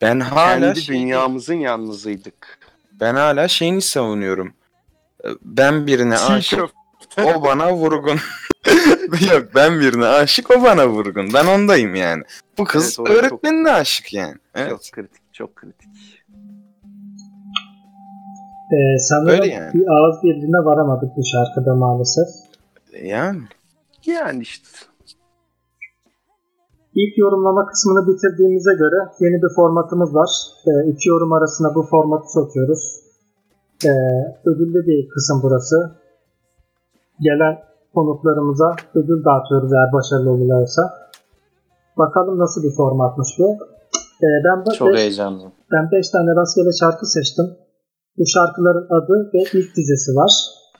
ben 0.00 0.20
hala 0.20 0.60
kendi 0.60 0.80
şey- 0.80 0.96
dünyamızın 0.96 1.54
yalnızıydık. 1.54 2.58
ben 3.00 3.14
hala 3.14 3.48
şeyini 3.48 3.80
savunuyorum. 3.80 4.52
Ben 5.42 5.86
birine 5.86 6.18
aşık, 6.18 6.60
o 7.18 7.42
bana 7.44 7.72
vurgun. 7.72 8.16
Yok 9.32 9.44
ben 9.54 9.80
birine 9.80 10.06
aşık, 10.06 10.50
o 10.50 10.62
bana 10.62 10.88
vurgun. 10.88 11.28
Ben 11.34 11.46
ondayım 11.46 11.94
yani. 11.94 12.22
Bu 12.58 12.64
kız 12.64 12.84
Evet, 12.84 12.98
da 12.98 13.12
çok- 13.12 13.24
öğretmenine 13.24 13.70
aşık 13.72 14.14
yani. 14.14 14.34
Evet. 14.54 14.70
Çok 14.70 14.80
kritik, 14.92 15.22
çok 15.32 15.56
kritik. 15.56 15.90
Ee, 18.72 18.98
sanırım 18.98 19.50
yani. 19.50 19.74
bir 19.74 19.86
ağız 19.88 20.22
birliğine 20.22 20.64
varamadık 20.64 21.16
bu 21.16 21.22
şarkıda 21.24 21.74
maalesef. 21.74 22.28
Yani. 23.02 23.42
Yani 24.06 24.42
işte. 24.42 24.68
İlk 26.94 27.18
yorumlama 27.18 27.66
kısmını 27.66 28.08
bitirdiğimize 28.08 28.74
göre 28.74 28.96
yeni 29.20 29.42
bir 29.42 29.54
formatımız 29.56 30.14
var. 30.14 30.30
Ee, 30.66 30.90
iki 30.90 31.08
yorum 31.08 31.32
arasına 31.32 31.74
bu 31.74 31.82
formatı 31.82 32.32
sokuyoruz. 32.32 33.09
Ee, 33.86 33.90
ödüllü 34.44 34.86
bir 34.86 35.08
kısım 35.08 35.40
burası. 35.42 35.76
Gelen 37.20 37.58
konuklarımıza 37.94 38.76
ödül 38.94 39.24
dağıtıyoruz 39.24 39.72
eğer 39.72 39.92
başarılı 39.92 40.30
olurlarsa. 40.30 40.82
Bakalım 41.98 42.38
nasıl 42.38 42.62
bir 42.62 42.70
formatmış 42.76 43.28
bu. 43.38 43.56
Ee, 44.22 44.26
ben 44.44 44.66
de 44.66 44.70
Çok 44.70 44.88
beş- 44.88 44.98
heyecanlıyım. 45.00 45.52
ben 45.72 45.90
5 45.92 46.10
tane 46.10 46.30
rastgele 46.36 46.72
şarkı 46.80 47.06
seçtim. 47.06 47.46
Bu 48.18 48.26
şarkıların 48.26 48.86
adı 48.90 49.30
ve 49.34 49.38
ilk 49.38 49.76
dizesi 49.76 50.16
var. 50.16 50.30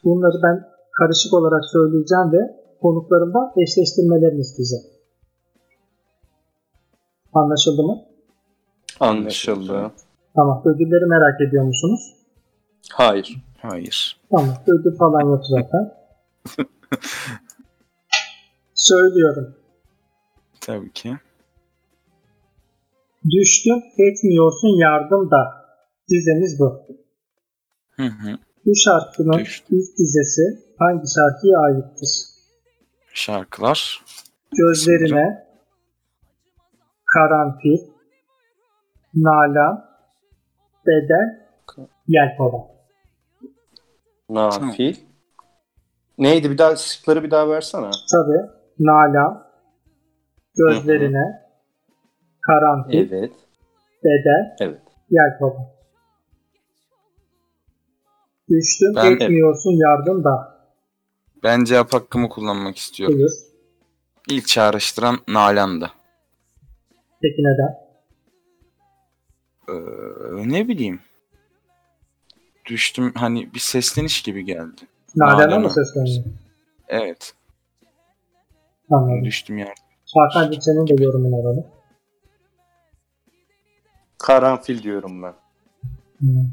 Bunları 0.04 0.42
ben 0.42 0.69
karışık 0.99 1.35
olarak 1.35 1.64
söyleyeceğim 1.73 2.33
ve 2.33 2.57
konuklarımdan 2.83 3.52
eşleştirmelerini 3.57 4.40
isteyeceğim. 4.40 4.85
Anlaşıldı 7.35 7.83
mı? 7.83 7.99
Anlaşıldı. 9.00 9.90
Tamam. 10.35 10.62
Ödülleri 10.64 11.07
merak 11.07 11.40
ediyor 11.40 11.64
musunuz? 11.64 12.00
Hayır. 12.92 13.37
Hayır. 13.62 14.20
Tamam. 14.30 14.56
Ödül 14.66 14.97
falan 14.99 15.20
yok 15.20 15.42
zaten. 15.47 15.94
Söylüyorum. 18.75 19.54
Tabii 20.61 20.92
ki. 20.92 21.16
Düştüm 23.30 23.76
etmiyorsun 23.99 24.80
yardım 24.80 25.30
da. 25.30 25.66
Dizemiz 26.09 26.61
bu. 26.61 26.82
Hı 27.90 28.02
hı. 28.02 28.38
Bu 28.66 28.73
şarkının 28.76 29.38
Düştüm. 29.38 29.78
ilk 29.78 29.99
dizesi 29.99 30.42
hangi 30.78 31.04
şarkıya 31.14 31.59
aittir? 31.59 32.09
Şarkılar. 33.14 34.04
Gözlerine 34.56 35.47
karanfil, 37.14 37.78
nalan, 39.14 39.85
bedel, 40.87 41.49
yelpova. 42.09 42.79
Nafil. 44.34 44.96
Neydi 46.18 46.50
bir 46.50 46.58
daha 46.58 46.76
şıkları 46.76 47.22
bir 47.25 47.30
daha 47.30 47.49
versene. 47.49 47.90
Tabi 48.12 48.37
nalan, 48.78 49.46
gözlerine 50.56 51.42
karanfil, 52.46 53.12
Evet. 53.12 53.32
bedel, 54.04 54.56
Evet. 54.60 54.82
yelpova. 55.10 55.80
Düştüm 58.50 58.92
Ben- 58.96 59.12
etmiyorsun 59.12 59.70
yardım 59.70 60.25
da. 60.25 60.60
Ben 61.42 61.64
cevap 61.64 61.92
hakkımı 61.94 62.28
kullanmak 62.28 62.76
istiyorum. 62.76 63.16
Buyur. 63.16 63.30
İlk 64.30 64.46
çağrıştıran 64.46 65.16
Nalan'dı. 65.28 65.90
Peki 67.22 67.42
neden? 67.42 67.90
Ee, 69.68 70.49
ne 70.49 70.68
bileyim. 70.68 71.00
Düştüm 72.71 73.12
hani 73.17 73.55
bir 73.55 73.59
sesleniş 73.59 74.23
gibi 74.23 74.45
geldi. 74.45 74.81
Nalan'a. 75.17 75.59
mı 75.59 75.71
sesleniyor? 75.71 76.25
Evet. 76.89 77.35
Anladım. 78.91 79.25
Düştüm 79.25 79.59
yer. 79.59 79.75
Hakan'cığım 80.15 80.62
senin 80.62 80.87
de 80.87 81.05
yorumun 81.05 81.33
alalım. 81.33 81.67
Karanfil 84.19 84.83
diyorum 84.83 85.23
ben. 85.23 85.35
Hmm. 86.19 86.50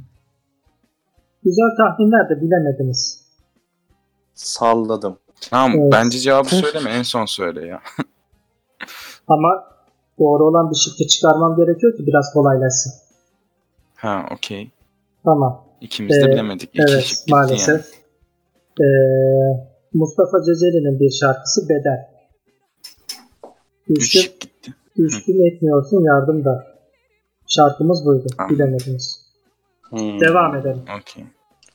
Güzel 1.44 1.76
tahminler 1.78 2.30
de 2.30 2.42
bilemediniz. 2.42 3.26
Salladım. 4.34 5.20
Tamam 5.50 5.80
Evet. 5.80 5.94
bence 5.94 6.20
cevabı 6.20 6.50
söyleme 6.56 6.90
en 6.90 7.04
son 7.04 7.26
söyle 7.26 7.66
ya. 7.68 7.82
Ama 9.28 9.64
doğru 10.20 10.44
olan 10.44 10.72
bir 10.72 10.76
şıkkı 10.76 11.08
çıkarmam 11.08 11.56
gerekiyor 11.56 11.98
ki 11.98 12.08
biraz 12.08 12.34
kolaylaşsın. 12.34 12.94
Ha 13.96 14.26
okey. 14.32 14.72
Tamam. 15.24 15.67
İkimiz 15.82 16.16
de 16.16 16.26
Ee, 16.26 16.32
bilemedik. 16.32 16.70
İki 16.70 16.82
evet 16.90 17.08
gitti 17.10 17.32
maalesef. 17.32 17.86
Ee, 18.82 18.86
Mustafa 19.94 20.38
Ceceli'nin 20.46 21.00
bir 21.00 21.12
şarkısı 21.12 21.70
Bedel. 21.70 22.08
Yani. 23.90 24.00
Üstün, 24.00 24.32
üstün 24.98 25.46
etmiyorsun 25.56 26.04
yardım 26.04 26.46
da. 26.46 26.68
Şarkımız 27.48 28.06
buydu. 28.06 28.28
Tamam. 28.38 28.50
Bilemediniz. 28.52 29.28
Hmm. 29.90 30.20
Devam 30.20 30.56
edelim. 30.56 30.82
Okey. 31.02 31.24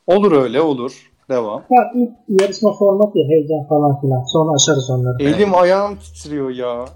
Olur 0.07 0.33
öyle 0.43 0.61
olur. 0.61 1.11
Devam. 1.31 1.65
Ya 1.71 1.93
ilk 1.95 2.41
yarışma 2.43 2.73
formatı 2.73 3.19
ya 3.19 3.29
heyecan 3.29 3.69
falan 3.69 4.01
filan. 4.01 4.25
Sonra 4.25 4.53
aşarız 4.55 4.91
onları. 4.91 5.23
Elim 5.23 5.55
ayağım 5.55 5.99
titriyor 5.99 6.51
ya. 6.51 6.85
E, 6.85 6.89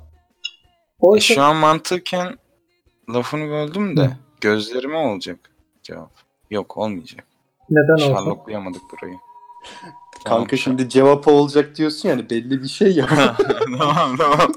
Oysa 1.00 1.34
şu 1.34 1.42
an 1.42 1.56
mantıken 1.56 2.34
lafını 3.14 3.50
böldüm 3.50 3.96
de 3.96 4.04
Hı. 4.04 4.10
gözlerime 4.40 4.96
olacak 4.96 5.38
cevap. 5.82 6.10
Yok 6.50 6.76
olmayacak. 6.76 7.24
neden 7.70 7.94
olsun? 7.94 8.14
Şarloklayamadık 8.14 8.82
burayı. 8.92 9.16
Kanka 10.24 10.56
şimdi 10.56 10.88
cevap 10.88 11.28
olacak 11.28 11.76
diyorsun 11.76 12.08
yani 12.08 12.30
belli 12.30 12.62
bir 12.62 12.68
şey 12.68 12.92
ya. 12.96 13.06
tamam 13.78 14.16
tamam. 14.16 14.52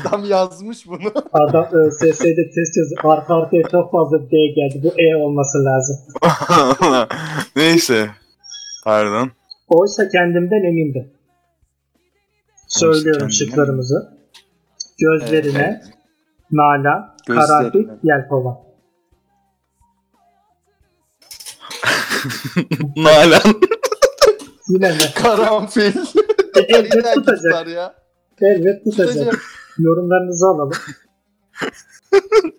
Adam 0.00 0.24
yazmış 0.24 0.86
bunu. 0.86 1.12
Adam 1.32 1.66
ÖSS'de 1.72 2.50
test 2.54 2.76
yazıp 2.76 3.04
arka 3.04 3.34
arkaya 3.34 3.62
çok 3.70 3.92
fazla 3.92 4.30
D 4.30 4.36
geldi. 4.46 4.80
Bu 4.84 5.00
E 5.00 5.16
olması 5.16 5.58
lazım. 5.64 5.96
Neyse. 7.56 8.10
Pardon. 8.84 9.30
Oysa 9.68 10.08
kendimden 10.08 10.68
emindim. 10.68 11.10
Söylüyorum 12.68 13.30
şıklarımızı. 13.30 14.18
Gözlerine, 14.98 15.80
Evet. 15.82 15.94
Nalan, 16.52 17.14
Gözlerine. 17.26 17.46
Karanfil, 17.46 17.88
Yelkova. 18.02 18.63
Nalan. 22.96 23.60
Yine 24.68 24.88
mi? 24.92 24.98
Karanfil. 25.22 25.92
Elbet 26.68 27.14
tutacak. 27.14 27.68
ya. 27.68 27.94
Elbet 28.40 28.84
tutacak. 28.84 29.42
Yorumlarınızı 29.78 30.46
alalım. 30.46 30.78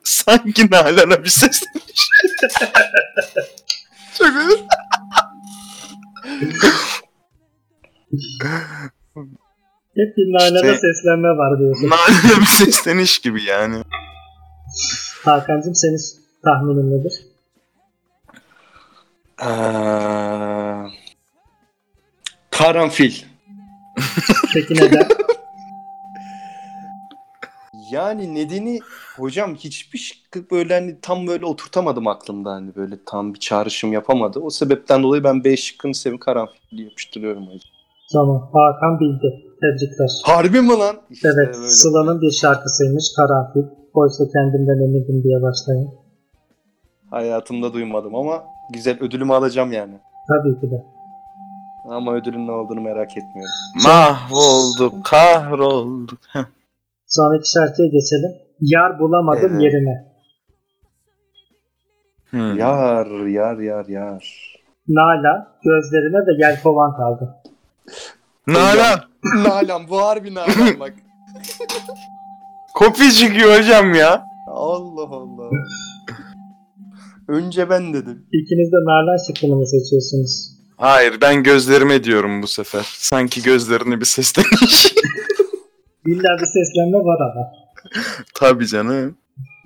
Sanki 0.03 0.71
Nalan'a 0.71 1.23
bir 1.23 1.29
seslenmiş. 1.29 2.09
Çok 4.17 4.27
iyi. 4.27 4.67
Hep 9.95 10.17
bir 10.17 10.33
Nalan'a 10.33 10.55
İşte- 10.73 10.77
seslenme 10.87 11.27
var 11.27 11.59
diyorsun. 11.59 11.89
Nalan'a 11.89 12.41
bir 12.41 12.45
sesleniş 12.45 13.19
gibi 13.19 13.43
yani. 13.43 13.83
Hakan'cığım 15.23 15.75
senin 15.75 15.99
tahminin 16.43 16.99
nedir? 16.99 17.13
Ee, 19.41 19.45
karanfil. 22.51 23.13
Peki 24.53 24.73
neden? 24.73 25.07
Yani 27.91 28.35
nedeni 28.35 28.79
hocam 29.17 29.55
hiçbir 29.55 29.99
şıkkı 29.99 30.49
böyle 30.51 30.73
hani 30.73 30.95
tam 31.01 31.27
böyle 31.27 31.45
oturtamadım 31.45 32.07
aklımda 32.07 32.51
hani 32.51 32.75
böyle 32.75 32.95
tam 33.05 33.33
bir 33.33 33.39
çağrışım 33.39 33.93
yapamadı. 33.93 34.39
O 34.39 34.49
sebepten 34.49 35.03
dolayı 35.03 35.23
ben 35.23 35.43
B 35.43 35.57
şıkkını 35.57 35.95
sevim 35.95 36.17
karanfil 36.17 36.79
yapıştırıyorum 36.79 37.43
hocam. 37.45 37.59
tamam. 38.13 38.49
Hakan 38.53 38.99
bildi. 38.99 39.45
Tebrikler. 39.61 40.09
Harbi 40.23 40.61
mi 40.61 40.67
lan? 40.73 40.95
İşte 41.09 41.27
Evet. 41.35 41.55
böyle. 41.55 41.67
Sıla'nın 41.67 42.21
bir 42.21 42.31
şarkısıymış 42.31 43.03
Karanfil. 43.15 43.61
Oysa 43.93 44.23
kendimden 44.33 44.83
emindim 44.89 45.23
diye 45.23 45.41
başlayın. 45.41 45.89
Hayatımda 47.11 47.73
duymadım 47.73 48.15
ama 48.15 48.43
güzel 48.69 48.99
ödülümü 48.99 49.33
alacağım 49.33 49.71
yani. 49.71 49.93
Tabii 50.27 50.59
ki 50.59 50.71
de. 50.71 50.85
Ama 51.89 52.13
ödülün 52.13 52.47
ne 52.47 52.51
olduğunu 52.51 52.81
merak 52.81 53.17
etmiyorum. 53.17 53.53
Mahvolduk, 53.85 55.05
kahrolduk. 55.05 56.19
Sonraki 57.07 57.51
şarkıya 57.51 57.87
geçelim. 57.87 58.31
Yar 58.61 58.99
bulamadım 58.99 59.51
Evet. 59.51 59.61
yerine. 59.61 60.05
Hmm. 62.29 62.57
Yar 62.57 63.27
yar 63.27 63.57
yar 63.57 63.85
yar. 63.85 64.55
Nala 64.87 65.47
gözlerine 65.63 66.25
de 66.27 66.45
yelkovan 66.45 66.95
kaldı. 66.95 67.35
Nalan. 68.47 68.99
Nalan 69.35 69.89
bu 69.89 70.01
harbi 70.01 70.33
Nalan 70.35 70.79
bak. 70.79 70.93
Kopya 72.73 73.11
çıkıyor 73.11 73.59
hocam 73.59 73.93
ya. 73.93 74.25
Allah 74.47 75.15
Allah. 75.15 75.49
Önce 77.27 77.69
ben 77.69 77.93
dedim. 77.93 78.25
İkiniz 78.33 78.71
de 78.71 78.75
Nalan 78.75 79.17
şıkkını 79.27 79.55
mı 79.55 79.67
seçiyorsunuz? 79.67 80.51
Hayır 80.77 81.21
ben 81.21 81.43
gözlerime 81.43 82.03
diyorum 82.03 82.41
bu 82.41 82.47
sefer. 82.47 82.85
Sanki 82.97 83.41
gözlerine 83.43 83.99
bir 83.99 84.05
sesleniş. 84.05 84.85
İlla 86.05 86.29
bir 86.39 86.45
seslenme 86.45 86.97
var 86.97 87.19
ama. 87.31 87.51
Tabii 88.35 88.67
canım. 88.67 89.17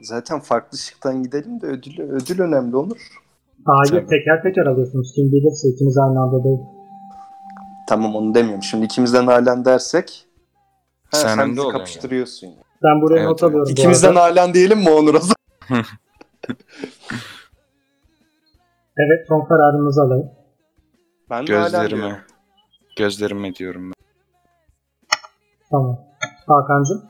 Zaten 0.02 0.40
farklı 0.40 0.78
şıktan 0.78 1.24
gidelim 1.24 1.62
de 1.62 1.66
ödül, 1.66 2.00
ödül 2.00 2.40
önemli 2.40 2.76
olur. 2.76 2.98
Hayır 3.66 3.90
Tabii. 3.92 4.08
teker 4.10 4.44
teker 4.44 4.66
alıyorsunuz. 4.66 5.12
Kim 5.16 5.32
bilirse 5.32 5.68
ikiniz 5.70 5.98
aynı 5.98 6.22
anda 6.22 6.44
değil. 6.44 6.60
Tamam 7.90 8.16
onu 8.16 8.36
demiyorum. 8.36 8.64
Şimdi 8.64 8.86
ikimizden 8.86 9.26
Nalan 9.26 9.66
dersek 9.66 10.26
ha, 11.12 11.18
Sen 11.18 11.36
sen, 11.36 11.52
bizi 11.52 11.68
kapıştırıyorsun. 11.68 12.48
yani. 12.48 12.58
Ben 12.84 13.02
buraya 13.02 13.18
Evet, 13.20 13.30
not 13.30 13.44
alıyorum 13.44 13.72
İkimizden. 13.72 14.16
Nalan 14.16 14.54
diyelim 14.54 14.80
mi 14.80 14.90
Onur 14.90 15.14
o 15.16 15.20
zaman? 15.70 15.86
Evet 19.00 19.28
son 19.28 19.46
kararınızı 19.46 20.02
alayım. 20.02 20.32
Ben 21.30 21.36
Nalan 21.36 21.48
diyorum. 21.48 21.64
Gözlerime. 21.72 22.22
Gözlerime 22.98 23.56
diyorum 23.56 23.92
ben. 23.92 23.94
Tamam. 25.72 26.00
Hakan'cığım 26.48 27.06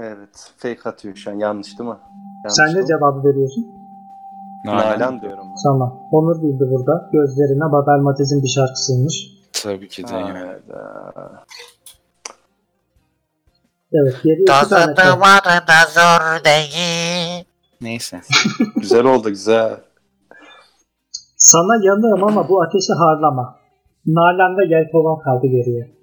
Evet. 0.00 0.52
Fake 0.56 0.88
atıyor 0.88 1.16
şu 1.16 1.30
an. 1.30 1.34
Yanlış 1.34 1.78
değil 1.78 1.90
mi? 1.90 1.96
Yanlış 2.44 2.54
sen 2.54 2.80
mi? 2.80 2.86
cevabı 2.86 3.28
veriyorsun? 3.28 3.66
Nalan, 4.64 5.20
diyorum 5.20 5.46
ben. 5.48 5.56
Tamam. 5.64 6.08
Onur 6.12 6.42
bildi 6.42 6.64
burada. 6.70 7.10
Gözlerine 7.12 7.72
Babel 7.72 8.02
Matiz'in 8.02 8.42
bir 8.42 8.48
şarkısıymış. 8.48 9.14
Tabii 9.62 9.88
ki 9.88 10.08
de. 10.08 10.12
Hayda. 10.12 11.44
Evet. 13.92 14.14
Geriye 14.24 14.42
iki 14.42 14.68
tane 14.68 14.94
Tadı 14.94 14.94
kaldı. 14.94 15.20
var 15.20 15.44
da 15.44 15.86
zor 15.88 16.44
değil. 16.44 17.17
Neyse. 17.80 18.20
güzel 18.76 19.04
oldu 19.04 19.28
güzel. 19.28 19.80
Sana 21.36 21.84
yanığım 21.84 22.24
ama 22.24 22.48
bu 22.48 22.62
ateşi 22.62 22.92
harlama. 22.92 23.58
Nalan 24.06 24.58
ve 24.58 24.74
Yelkovan 24.74 25.18
kaldı 25.24 25.46
geriye. 25.46 25.98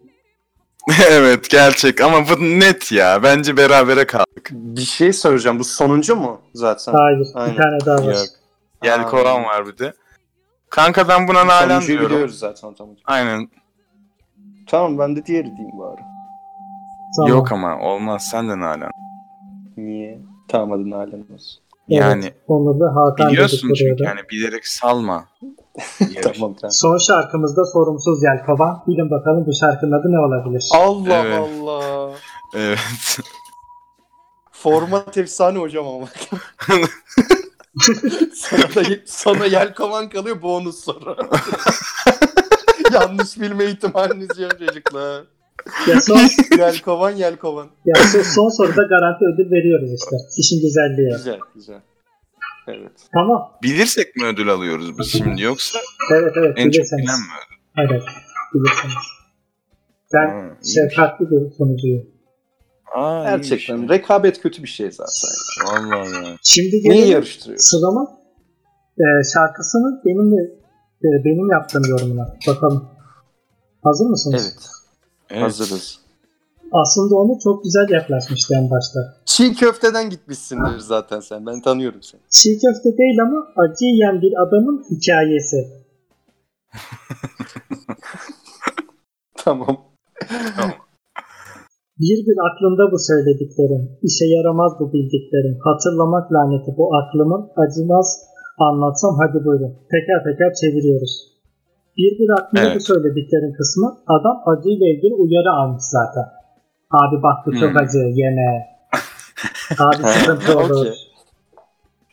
evet 1.09 1.49
gerçek 1.49 2.01
ama 2.01 2.17
bu 2.29 2.43
net 2.43 2.91
ya. 2.91 3.23
Bence 3.23 3.57
berabere 3.57 4.07
kaldık. 4.07 4.49
Bir 4.51 4.81
şey 4.81 5.13
soracağım. 5.13 5.59
Bu 5.59 5.63
sonuncu 5.63 6.15
mu 6.15 6.41
zaten? 6.53 6.93
Hayır. 6.93 7.27
Aynen. 7.35 7.53
Bir 7.53 7.61
tane 7.61 7.77
daha 7.85 8.07
var. 8.07 8.13
Yok. 8.13 8.25
Yelkovan 8.83 9.43
var 9.43 9.67
bir 9.67 9.77
de. 9.77 9.93
Kanka 10.69 11.07
ben 11.07 11.27
buna 11.27 11.47
Nalan 11.47 11.67
Sonuncuyu 11.69 11.87
diyorum. 11.87 12.15
biliyoruz 12.15 12.39
zaten. 12.39 12.73
Tamam. 12.73 12.95
Aynen. 13.05 13.49
tamam 14.67 14.99
ben 14.99 15.15
de 15.15 15.25
diğeri 15.25 15.47
diyeyim 15.47 15.79
bari. 15.79 16.01
Tamam. 17.17 17.29
Yok 17.31 17.51
ama 17.51 17.79
olmaz. 17.79 18.27
Sen 18.31 18.49
de 18.49 18.59
Nalan. 18.59 18.91
Niye? 19.77 20.19
Tamam 20.47 20.71
hadi 20.71 20.89
Nalan 20.89 21.25
olsun. 21.33 21.64
Evet, 21.89 22.01
Yani 22.01 22.33
Onur 22.47 22.79
ve 22.79 22.93
Hakan 22.93 23.31
biliyorsun 23.31 23.73
çünkü 23.73 24.03
da. 24.03 24.07
yani 24.07 24.19
bilerek 24.31 24.67
salma. 24.67 25.25
Tamam 26.23 26.53
tamam. 26.53 26.71
Son 26.71 26.97
şarkımızda 26.97 27.65
sorumsuz 27.65 28.23
Yelkovan. 28.23 28.83
Bilin 28.87 29.11
bakalım 29.11 29.45
bu 29.47 29.53
şarkının 29.53 29.91
adı 29.91 30.07
ne 30.11 30.19
olabilir? 30.19 30.69
Allah 30.73 31.25
Evet. 31.25 31.39
Allah. 31.39 32.11
Evet. 32.53 32.79
Format 34.51 35.17
efsane 35.17 35.57
hocam 35.59 35.87
ama. 35.87 36.07
sana, 38.33 38.75
da, 38.75 38.83
sana 39.05 39.45
yelkovan 39.45 40.09
kalıyor 40.09 40.41
bonus 40.41 40.83
soru. 40.83 41.17
Yanlış 42.93 43.39
bilme 43.39 43.65
ihtimaliniz 43.65 44.39
yok 44.39 44.59
çocuklar. 44.59 45.23
Ya 45.87 46.01
son, 46.01 46.19
Yelkovan 46.59 47.11
yelkovan. 47.11 47.67
ya 47.85 47.95
son, 47.95 48.21
son 48.21 48.49
soruda 48.49 48.81
garanti 48.83 49.25
ödül 49.33 49.51
veriyoruz 49.51 49.93
işte. 49.93 50.15
İşin 50.37 50.61
güzelliği. 50.61 51.11
Güzel 51.17 51.39
güzel. 51.55 51.81
Evet. 52.67 52.91
Tamam. 53.13 53.51
Bilirsek 53.63 54.15
mi 54.15 54.25
ödül 54.25 54.49
alıyoruz 54.49 54.99
biz 54.99 55.07
şimdi 55.11 55.41
yoksa 55.41 55.79
Evet 56.13 56.33
evet 56.37 56.53
en 56.57 56.63
çok 56.65 56.73
bilirseniz. 56.73 57.03
bilen 57.03 57.19
mi 57.19 57.25
ödül? 57.45 57.95
Evet 57.95 58.03
bilirseniz. 58.53 58.95
Ben 60.13 60.27
Ha, 60.27 60.57
şefkatli 60.73 61.25
bir 61.31 61.51
sonucuyum. 61.57 62.05
Aa, 62.95 63.23
Gerçekten 63.23 63.75
iyiymiş. 63.75 63.89
rekabet 63.89 64.41
kötü 64.41 64.63
bir 64.63 64.67
şey 64.67 64.91
zaten. 64.91 65.29
Vallahi 65.65 66.25
ya. 66.25 66.37
Şimdi 66.43 66.89
Neyi 66.89 67.07
yarıştırıyor? 67.07 67.59
Sıla'nın 67.59 68.07
e, 68.99 69.05
şarkısını 69.33 70.01
benim 70.05 70.31
de 70.31 70.41
e, 71.03 71.07
benim 71.25 71.51
yaptığım 71.51 71.83
yorumuna. 71.89 72.35
Bakalım. 72.47 72.89
Hazır 73.83 74.05
mısınız? 74.05 74.41
Evet. 74.55 74.69
Evet. 75.29 75.43
Hazırız. 75.43 75.99
Aslında 76.71 77.15
onu 77.15 77.39
çok 77.43 77.63
güzel 77.63 77.89
yaklaşmıştı 77.89 78.53
en 78.55 78.69
başta. 78.69 78.99
Çiğ 79.25 79.55
köfteden 79.55 80.09
gitmişsindir 80.09 80.79
zaten 80.79 81.19
sen. 81.19 81.45
Ben 81.45 81.61
tanıyorum 81.61 82.03
seni. 82.03 82.21
Çiğ 82.29 82.59
köfte 82.59 82.97
değil 82.97 83.17
ama 83.21 83.47
acı 83.57 83.85
yiyen 83.85 84.21
bir 84.21 84.33
adamın 84.43 84.85
hikayesi. 84.91 85.57
Tamam. 89.37 89.77
Bir 91.99 92.19
bir 92.27 92.37
aklımda 92.47 92.91
bu 92.91 92.99
söylediklerim, 93.09 93.83
işe 94.03 94.25
yaramaz 94.35 94.71
bu 94.79 94.93
bildiklerim, 94.93 95.57
hatırlamak 95.67 96.33
laneti 96.33 96.71
bu 96.77 96.85
aklımın 96.99 97.43
acımaz 97.63 98.07
anlatsam 98.59 99.13
hadi 99.21 99.45
buyurun. 99.45 99.73
Teker 99.91 100.19
teker 100.27 100.53
çeviriyoruz. 100.61 101.34
Bir 101.97 102.11
bir 102.19 102.29
aklımda 102.39 102.65
bu 102.65 102.71
Evet. 102.71 102.87
söylediklerin 102.87 103.53
kısmı 103.57 103.97
adam 104.07 104.37
acıyla 104.45 104.85
ilgili 104.93 105.13
uyarı 105.13 105.51
almış 105.51 105.83
zaten. 105.83 106.23
Abi 106.91 107.23
bak 107.23 107.37
bu 107.45 107.51
çok 107.59 107.69
Hmm. 107.69 107.77
acı 107.77 107.97
yeme. 107.97 108.65
Abi 109.79 110.03
sıkıntı 110.07 110.59
olur. 110.59 110.81
Okey. 110.85 110.93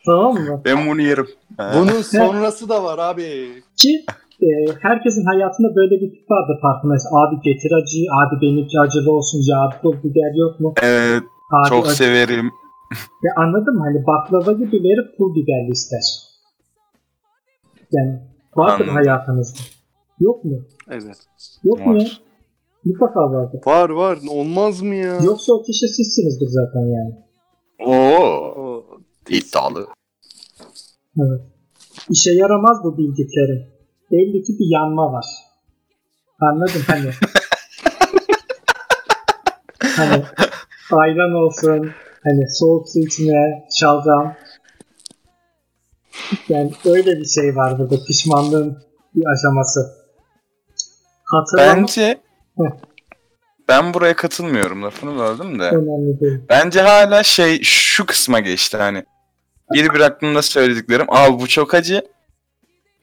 Tamam 0.05 0.33
mı? 0.33 0.61
Ben 0.65 0.77
bunu 0.89 1.01
yerim. 1.01 1.27
Bunun 1.59 2.01
sonrası 2.01 2.69
da 2.69 2.83
var 2.83 2.99
abi. 2.99 3.23
Ki 3.77 4.05
e, 4.41 4.47
herkesin 4.81 5.25
hayatında 5.25 5.75
böyle 5.75 5.95
bir 6.01 6.09
tip 6.11 6.31
vardır 6.31 6.57
farkındayız. 6.61 7.07
Abi 7.11 7.35
getir 7.43 7.71
acıyı, 7.81 8.07
abi 8.19 8.41
benimki 8.41 8.79
acılı 8.79 9.11
olsun 9.11 9.39
ya 9.51 9.79
pul 9.81 9.93
biber 10.03 10.33
yok 10.35 10.59
mu? 10.59 10.73
Evet 10.81 11.23
Abi 11.51 11.69
çok 11.69 11.85
acı- 11.85 11.95
severim. 11.95 12.51
Ya 13.23 13.31
anladın 13.37 13.73
mı? 13.75 13.83
Hani 13.87 14.05
baklava 14.07 14.51
gibileri 14.51 15.17
pul 15.17 15.35
biberli 15.35 15.71
ister. 15.71 16.01
Yani 17.91 18.19
vardır 18.57 18.87
Anladım. 18.87 18.95
hayatınızda. 18.95 19.59
Yok 20.19 20.45
mu? 20.45 20.65
Evet. 20.89 21.17
Yok 21.63 21.85
mu 21.85 21.93
ya? 21.93 22.05
Var. 22.05 22.21
Mutlaka 22.85 23.19
vardır. 23.19 23.61
Var 23.65 23.89
var. 23.89 24.19
Olmaz 24.29 24.81
mı 24.81 24.95
ya? 24.95 25.19
Yoksa 25.23 25.53
o 25.53 25.63
kişi 25.63 25.87
sizsinizdir 25.87 26.47
zaten 26.47 26.81
yani. 26.81 27.13
Oo. 27.79 28.83
İddialı. 29.29 29.87
Evet. 31.17 31.41
İşe 32.09 32.31
yaramaz 32.31 32.77
bu 32.83 32.97
bildiklerim. 32.97 33.73
Belli 34.11 34.43
ki 34.43 34.53
bir 34.59 34.73
yanma 34.73 35.13
var. 35.13 35.25
Anladın 36.39 36.81
hani. 36.87 37.09
hani 39.97 40.23
ayran 40.91 41.33
olsun, 41.33 41.91
hani 42.23 42.49
soğuk 42.49 42.89
su 42.89 42.99
içine 42.99 43.65
şalgam. 43.79 44.35
Yani 46.49 46.71
öyle 46.85 47.11
bir 47.11 47.25
şey 47.25 47.55
var 47.55 47.79
burada. 47.79 47.95
Pişmanlığın 48.07 48.77
bir 49.15 49.23
aşaması. 49.33 49.79
Hatırlamak 51.23 51.77
Bence 51.77 52.21
ben 53.67 53.93
buraya 53.93 54.15
katılmıyorum 54.15 54.83
lafını 54.83 55.19
böldüm 55.19 55.59
de. 55.59 55.63
önemli 55.63 56.19
değil. 56.19 56.39
Bence 56.49 56.81
hala 56.81 57.23
şey 57.23 57.61
şu 57.63 58.05
kısma 58.05 58.39
geçti 58.39 58.77
hani. 58.77 59.03
Bir 59.73 59.93
bir 59.93 59.99
aklımda 59.99 60.41
söylediklerim. 60.41 61.05
Abi 61.09 61.39
bu 61.39 61.47
çok 61.47 61.73
acı. 61.73 62.01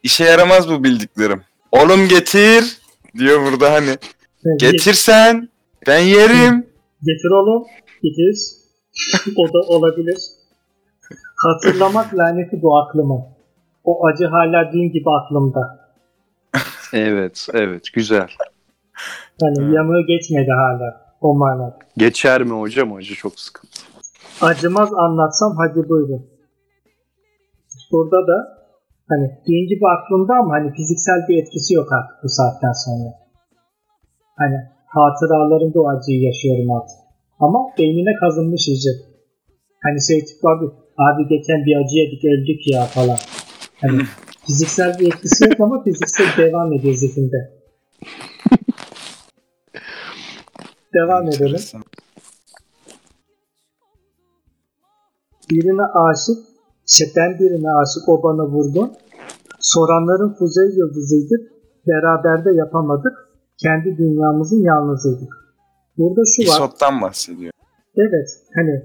İşe 0.03 0.25
yaramaz 0.25 0.69
bu 0.69 0.85
bildiklerim. 0.85 1.43
Oğlum 1.73 2.09
getir 2.09 2.79
diyor 3.19 3.47
burada 3.47 3.73
hani. 3.73 3.97
Getirsen 4.59 5.49
ben 5.87 5.99
yerim. 5.99 6.67
Getir 7.03 7.31
oğlum. 7.31 7.67
Getir. 8.03 8.37
o 9.37 9.49
da 9.49 9.59
olabilir. 9.59 10.19
Hatırlamak 11.43 12.15
laneti 12.15 12.63
bu 12.63 12.79
aklımın. 12.79 13.23
O 13.85 14.07
acı 14.07 14.27
hala 14.27 14.73
dün 14.73 14.93
gibi 14.93 15.11
aklımda. 15.21 15.91
Evet, 16.93 17.49
evet. 17.55 17.83
Güzel. 17.95 18.29
Yani 19.43 19.57
Evet. 19.61 19.75
yanığı 19.75 20.07
geçmedi 20.07 20.51
hala. 20.51 21.01
O 21.21 21.35
manada. 21.35 21.79
Geçer 21.97 22.43
mi 22.43 22.61
hocam? 22.61 22.93
Acı 22.93 23.15
çok 23.15 23.41
sıkıntı. 23.41 23.81
Acımaz 24.41 24.95
anlatsam 24.95 25.57
hadi 25.57 25.89
buyurun. 25.89 26.27
Burada 27.93 28.27
da 28.27 28.37
hani 29.09 29.27
dün 29.49 29.69
gibi 29.69 29.85
aklımda 29.97 30.35
ama 30.35 30.55
hani 30.55 30.73
fiziksel 30.73 31.21
bir 31.29 31.43
etkisi 31.43 31.75
yok 31.75 31.89
artık 31.93 32.17
bu 32.25 32.29
saatten 32.29 32.73
sonra. 32.85 33.11
Hani 34.39 34.57
hatıralarımda 34.87 35.81
o 35.81 35.89
acıyı 35.89 36.23
yaşıyorum 36.23 36.71
artık. 36.73 36.97
Ama 37.41 37.59
beynine 37.79 38.15
kazınmış 38.21 38.69
iyice. 38.69 38.91
Hani 39.85 39.99
şey 40.09 40.25
tip 40.25 40.45
abi, 40.47 40.67
abi 41.07 41.29
geçen 41.29 41.65
bir 41.67 41.77
acı 41.81 41.97
yedik 41.97 42.25
öldük 42.25 42.61
ya 42.73 42.85
falan. 42.85 43.19
Hani 43.81 44.03
fiziksel 44.47 44.99
bir 44.99 45.07
etkisi 45.07 45.45
yok 45.45 45.61
ama 45.61 45.83
fiziksel 45.85 46.27
devam 46.37 46.73
ediyor 46.73 46.95
zihninde. 46.95 47.37
Devam 50.95 51.29
edelim. 51.29 51.61
Birine 55.51 55.83
aşık, 55.83 56.39
şey 56.87 57.09
ben 57.17 57.39
birine 57.39 57.71
aşık 57.71 58.09
o 58.09 58.23
bana 58.23 58.47
vurdu. 58.47 58.91
Soranların 59.61 60.35
kuzey 60.35 60.69
yıldızıydık. 60.77 61.53
Beraber 61.87 62.45
de 62.45 62.51
yapamadık. 62.57 63.13
Kendi 63.57 63.99
dünyamızın 63.99 64.63
yalnızıydık. 64.63 65.33
Burada 65.99 66.21
şu 66.37 66.43
var. 66.43 66.47
İsot'tan 66.47 67.01
bahsediyor. 67.03 67.53
Evet 67.97 68.29
hani 68.55 68.83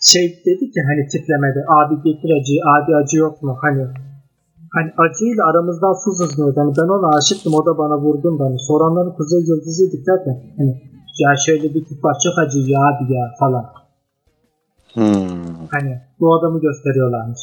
şey 0.00 0.42
dedi 0.46 0.64
ki 0.72 0.80
hani 0.88 1.08
tiplemede 1.12 1.60
abi 1.78 1.94
getir 2.06 2.30
acıyı 2.40 2.60
abi 2.74 2.96
acı 3.00 3.16
yok 3.16 3.42
mu 3.42 3.58
hani 3.62 3.86
hani 4.74 4.90
acıyla 5.04 5.42
aramızdan 5.50 5.94
su 6.04 6.12
sızmıyordu. 6.12 6.60
Hani 6.60 6.72
ben 6.78 6.88
ona 6.96 7.16
aşıktım 7.18 7.54
o 7.54 7.66
da 7.66 7.78
bana 7.78 7.98
vurdun 7.98 8.38
da 8.38 8.44
hani 8.44 8.58
soranların 8.58 9.12
kuzey 9.16 9.40
yıldızıydık 9.40 10.06
derken 10.06 10.36
hani 10.58 10.72
ya 11.18 11.36
şöyle 11.46 11.74
bir 11.74 11.84
tip 11.84 12.04
var 12.04 12.16
çok 12.24 12.38
acı 12.38 12.58
ya 12.58 12.80
abi 12.80 13.14
ya 13.14 13.34
falan. 13.38 13.66
Hmm. 14.94 15.66
Hani 15.70 16.00
bu 16.20 16.34
adamı 16.34 16.60
gösteriyorlarmış. 16.60 17.40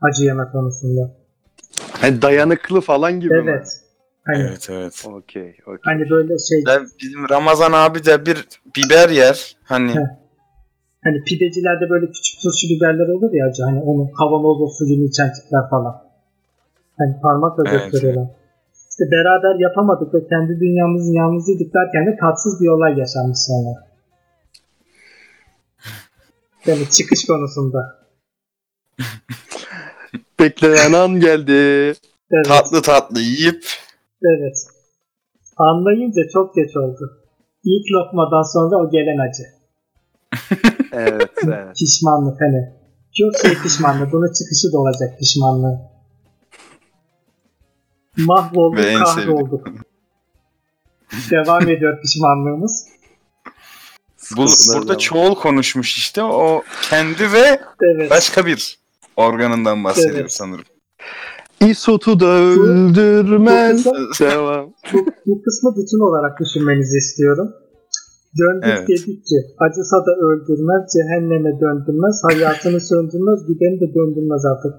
Acı 0.00 0.24
yeme 0.24 0.44
konusunda. 0.52 1.10
Hani 2.00 2.22
dayanıklı 2.22 2.80
falan 2.80 3.20
gibi 3.20 3.34
mi? 3.34 3.50
Evet. 3.50 3.66
Hani, 4.24 4.42
Evet 4.42 4.68
evet. 4.70 5.04
Okey, 5.06 5.56
okey. 5.66 5.78
hani 5.84 6.10
böyle 6.10 6.38
şey 6.38 6.62
Ya 6.66 6.82
bizim 7.02 7.28
Ramazan 7.30 7.72
abi 7.72 8.04
de 8.04 8.26
bir 8.26 8.48
biber 8.76 9.08
yer. 9.08 9.56
Hani 9.64 9.94
Heh. 9.94 10.21
Hani 11.04 11.22
pidecilerde 11.24 11.90
böyle 11.90 12.06
küçük 12.06 12.40
turşu 12.42 12.68
biberler 12.68 13.08
olur 13.08 13.32
ya. 13.32 13.46
Hani 13.66 13.80
onun 13.80 14.08
kavanozla 14.18 14.66
suyunu 14.76 15.04
içen 15.04 15.32
tipler 15.32 15.70
falan. 15.70 16.02
Hani 16.98 17.20
parmakla 17.22 17.62
Evet. 17.66 17.92
gösteriyorlar. 17.92 18.28
İşte 18.90 19.04
beraber 19.16 19.60
yapamadık 19.60 20.14
ve 20.14 20.28
kendi 20.28 20.60
dünyamızın 20.60 21.12
yalnızıydık 21.12 21.74
derken 21.74 22.06
de 22.06 22.16
tatsız 22.20 22.60
bir 22.60 22.68
olay 22.68 22.98
yaşanmış 22.98 23.38
sonra. 23.38 23.72
Yani 26.66 26.90
çıkış 26.90 27.26
konusunda. 27.26 27.78
Beklenen 30.40 30.92
an 30.92 31.20
geldi. 31.20 31.52
Evet. 32.30 32.46
tatlı 32.48 32.82
tatlı 32.82 33.20
yiyip 33.20 33.64
Evet. 34.24 34.56
Anlayınca 35.56 36.22
çok 36.32 36.54
geç 36.54 36.76
oldu. 36.76 37.18
İlk 37.64 37.92
lokmadan 37.92 38.42
sonra 38.42 38.76
o 38.76 38.90
gelen 38.90 39.18
acı. 39.18 39.61
Evet, 40.92 41.30
evet. 41.46 41.76
Pişmanlık 41.76 42.40
hani. 42.40 42.72
Çok 43.18 43.40
şey 43.42 43.62
pişmanlık. 43.62 44.12
Bunun 44.12 44.32
çıkışı 44.32 44.72
da 44.72 44.78
olacak 44.78 45.18
pişmanlığı. 45.18 45.80
Mahvolduk, 48.16 48.78
Ve 48.78 48.94
kahrolduk. 48.94 49.66
Devam 51.30 51.68
ediyor 51.68 52.00
pişmanlığımız. 52.02 52.84
bu, 54.36 54.46
burada 54.74 54.98
çoğul 54.98 55.34
konuşmuş 55.34 55.96
işte 55.96 56.22
o 56.22 56.62
kendi 56.90 57.32
ve 57.32 57.60
Evet. 57.94 58.10
başka 58.10 58.46
bir 58.46 58.78
organından 59.16 59.84
bahsediyor 59.84 60.14
Evet. 60.20 60.32
sanırım. 60.32 60.64
İsot'u 61.60 62.20
da 62.20 62.26
öldürmez. 62.26 63.84
Bu 63.86 63.94
Devam. 64.20 64.72
Bu, 64.92 65.06
bu 65.26 65.42
kısmı 65.42 65.70
bütün 65.76 66.00
olarak 66.08 66.40
düşünmenizi 66.40 66.96
istiyorum. 66.98 67.52
Döndük 68.40 68.64
Evet. 68.78 68.88
dedik 68.88 69.18
ki 69.28 69.38
acısa 69.64 69.96
da 70.06 70.12
öldürmez, 70.26 70.82
cehenneme 70.94 71.60
döndürmez, 71.60 72.16
hayatını 72.28 72.80
söndürmez, 72.80 73.38
gideni 73.48 73.76
de 73.80 73.94
döndürmez 73.94 74.42
artık. 74.52 74.74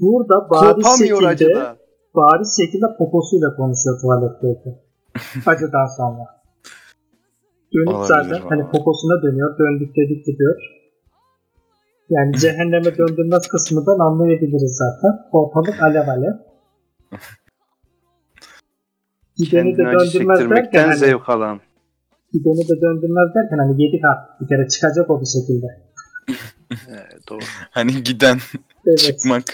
Burada 0.00 0.36
bariz 0.50 0.84
Kopamıyor 0.84 1.20
şekilde, 1.22 1.28
acıdan. 1.28 1.76
bariz 2.14 2.50
şekilde 2.60 2.86
poposuyla 2.98 3.48
konuşuyor 3.56 3.94
tuvaletteyken. 4.00 4.74
Acıdan 5.52 5.86
sonra. 5.96 6.24
Dönük 7.74 7.88
Olabilir 7.88 8.08
zaten 8.08 8.30
vallahi. 8.30 8.48
hani 8.48 8.62
poposuna 8.72 9.22
dönüyor. 9.22 9.50
Döndük 9.58 9.90
dedik 9.96 10.26
gidiyor. 10.26 10.56
Yani 12.10 12.32
cehenneme 12.42 12.90
döndürmez 12.98 13.48
kısmından 13.48 13.98
anlayabiliriz 13.98 14.74
zaten. 14.82 15.12
Ortalık 15.32 15.82
alev 15.82 16.08
alev. 16.08 16.34
Gideni 19.36 19.72
de 19.72 19.76
Kendini 19.76 19.88
acı 19.88 20.14
döndürmez 20.14 20.38
derken 20.38 20.48
çektirmekten 20.48 20.86
hani, 20.88 20.96
zevk 20.96 21.28
alan. 21.28 21.60
Gideni 22.32 22.68
de 22.68 22.80
döndürmez 22.80 23.34
derken 23.34 23.58
hani 23.58 23.82
yedik 23.82 24.04
artık 24.04 24.40
bir 24.40 24.48
kere 24.48 24.68
çıkacak 24.68 25.10
o 25.10 25.20
bir 25.20 25.26
şekilde. 25.26 25.66
Evet, 26.88 27.28
doğru. 27.28 27.40
Hani 27.70 28.02
giden 28.02 28.38
Evet. 28.86 28.98
çıkmak. 28.98 29.44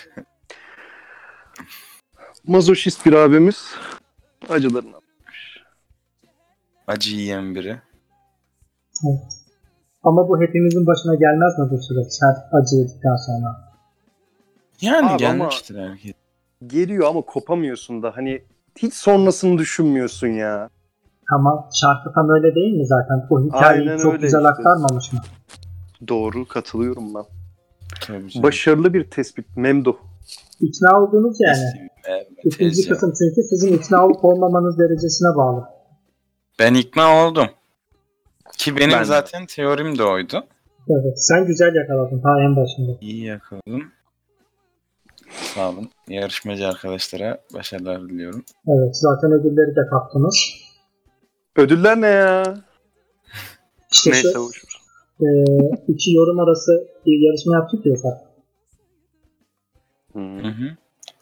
Mazoşist 2.46 3.06
bir 3.06 3.12
abimiz 3.12 3.64
acılarını 4.48 4.96
Acı 6.86 7.16
yiyen 7.16 7.54
biri. 7.54 7.68
evet. 9.06 9.20
Ama 10.02 10.28
bu 10.28 10.42
hepimizin 10.42 10.86
başına 10.86 11.14
gelmez 11.14 11.58
mi 11.58 11.68
bu 11.70 11.82
süreç? 11.82 12.12
Her 12.22 12.58
acı 12.60 12.76
yedikten 12.76 13.16
sonra. 13.16 13.72
Yani 14.80 14.98
Abi 15.06 15.08
ama- 15.08 15.16
gelmiştir 15.16 15.78
herkes. 15.78 16.12
geliyor 16.66 17.08
ama 17.08 17.22
kopamıyorsun 17.22 18.02
da 18.02 18.16
hani 18.16 18.42
hiç 18.78 18.94
sonrasını 18.94 19.58
düşünmüyorsun 19.58 20.26
ya. 20.28 20.70
Ama 21.34 21.68
şarkı 21.74 22.12
tam 22.14 22.30
öyle 22.30 22.54
değil 22.54 22.72
mi 22.76 22.86
zaten? 22.86 23.26
O 23.30 23.44
hikayeyi 23.44 23.90
Aynen 23.90 24.02
çok 24.02 24.12
öyle 24.12 24.22
güzel 24.22 24.38
işte. 24.38 24.48
aktarmamış 24.48 25.12
mı? 25.12 25.20
Doğru 26.08 26.48
katılıyorum 26.48 27.14
ben. 27.14 27.24
Tabii. 28.06 28.42
Başarılı 28.42 28.94
bir 28.94 29.10
tespit 29.10 29.56
Memduh. 29.56 29.96
İkna 30.60 31.00
oldunuz 31.02 31.36
yani. 31.40 31.90
Evet, 32.08 32.28
İkinci 32.44 32.88
kısım 32.88 33.12
çünkü 33.18 33.42
sizin 33.42 33.72
ikna 33.72 34.06
olup 34.06 34.24
olmamanız 34.24 34.78
derecesine 34.78 35.36
bağlı. 35.36 35.64
Ben 36.58 36.74
ikna 36.74 37.26
oldum. 37.26 37.46
Ki 38.58 38.76
benim 38.76 38.90
Ben 38.92 39.00
de. 39.00 39.04
zaten 39.04 39.46
teorim 39.46 39.98
de 39.98 40.04
oydu. 40.04 40.44
Evet. 40.90 41.22
Sen 41.24 41.46
güzel 41.46 41.74
yakaladın 41.74 42.20
ta 42.20 42.40
en 42.42 42.56
başında. 42.56 42.92
İyi 43.00 43.24
yakaladım. 43.24 43.82
Sağ 45.30 45.68
olun. 45.70 45.90
Yarışmacı 46.08 46.68
arkadaşlara 46.68 47.38
başarılar 47.54 48.00
diliyorum. 48.08 48.44
Evet. 48.68 48.96
Zaten 48.96 49.32
ödülleri 49.32 49.76
de 49.76 49.86
kaptınız. 49.90 50.36
Ödüller 51.56 52.00
ne 52.00 52.06
ya? 52.06 52.54
İşte 53.92 54.10
Neyse 54.10 54.32
şu 54.32 54.40
boş 54.40 54.64
ver. 54.64 54.80
e, 55.20 55.26
iki 55.88 56.12
yorum 56.12 56.40
arası 56.40 56.72
bir 57.06 57.26
yarışma 57.26 57.54
yaptık 57.56 57.86
ya 57.86 57.92
ufak. 57.92 58.18
Hmm. 60.12 60.38
Hı 60.44 60.48
hı. 60.48 60.76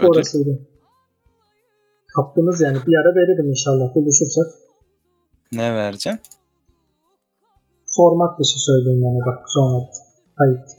Orasıydı. 0.07 0.59
Kaptınız 2.16 2.61
yani. 2.61 2.77
Bir 2.87 2.97
ara 2.97 3.14
veririm 3.14 3.51
inşallah. 3.51 3.95
Buluşursak. 3.95 4.47
Ne 5.53 5.75
vereceksin? 5.75 6.21
Sormak 7.87 8.38
dışı 8.40 8.59
söyleyeyim 8.64 9.03
yani 9.05 9.19
bak 9.27 9.45
sonra. 9.49 9.85
Kayıt. 10.38 10.71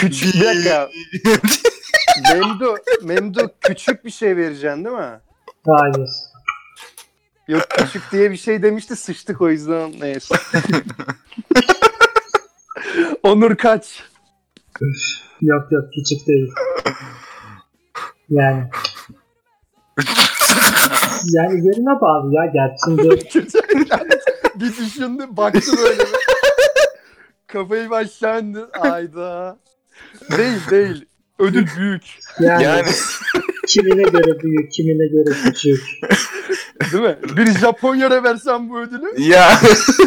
Küçük 0.00 0.34
bir 0.40 0.44
dakika. 0.46 0.88
Memdu, 2.34 2.74
Memdu 3.02 3.50
küçük 3.60 4.04
bir 4.04 4.10
şey 4.10 4.36
vereceksin 4.36 4.84
değil 4.84 4.96
mi? 4.96 5.20
Hayır. 5.66 6.10
Yok 7.48 7.62
küçük 7.70 8.12
diye 8.12 8.30
bir 8.30 8.36
şey 8.36 8.62
demişti 8.62 8.96
sıçtık 8.96 9.40
o 9.40 9.50
yüzden 9.50 9.92
neyse. 10.00 10.34
Onur 13.22 13.56
kaç? 13.56 14.02
Yok 15.40 15.72
yok 15.72 15.84
küçük 15.94 16.26
değil. 16.26 16.52
Yani. 18.28 18.70
yani 21.32 21.66
yerine 21.66 22.00
bağlı 22.00 22.34
ya 22.34 22.46
gerçi 22.46 22.76
şimdi 22.84 23.02
bir 24.60 24.76
düşündü 24.76 25.24
baktı 25.30 25.72
böyle. 25.78 26.04
Kafayı 27.46 27.90
başlandı. 27.90 28.70
Ayda. 28.80 29.58
Değil 30.38 30.60
değil. 30.70 31.04
Ödül 31.38 31.66
büyük. 31.78 32.02
yani, 32.40 32.62
Yani 32.62 32.88
kimine 33.66 34.02
göre 34.02 34.40
büyük 34.42 34.72
kimine 34.72 35.06
göre 35.06 35.34
küçük. 35.44 35.82
Değil 36.92 37.04
mi? 37.04 37.18
Bir 37.36 37.58
Japonya'ya 37.58 38.22
versen 38.22 38.70
bu 38.70 38.78
ödülü. 38.80 39.22
ya 39.22 39.48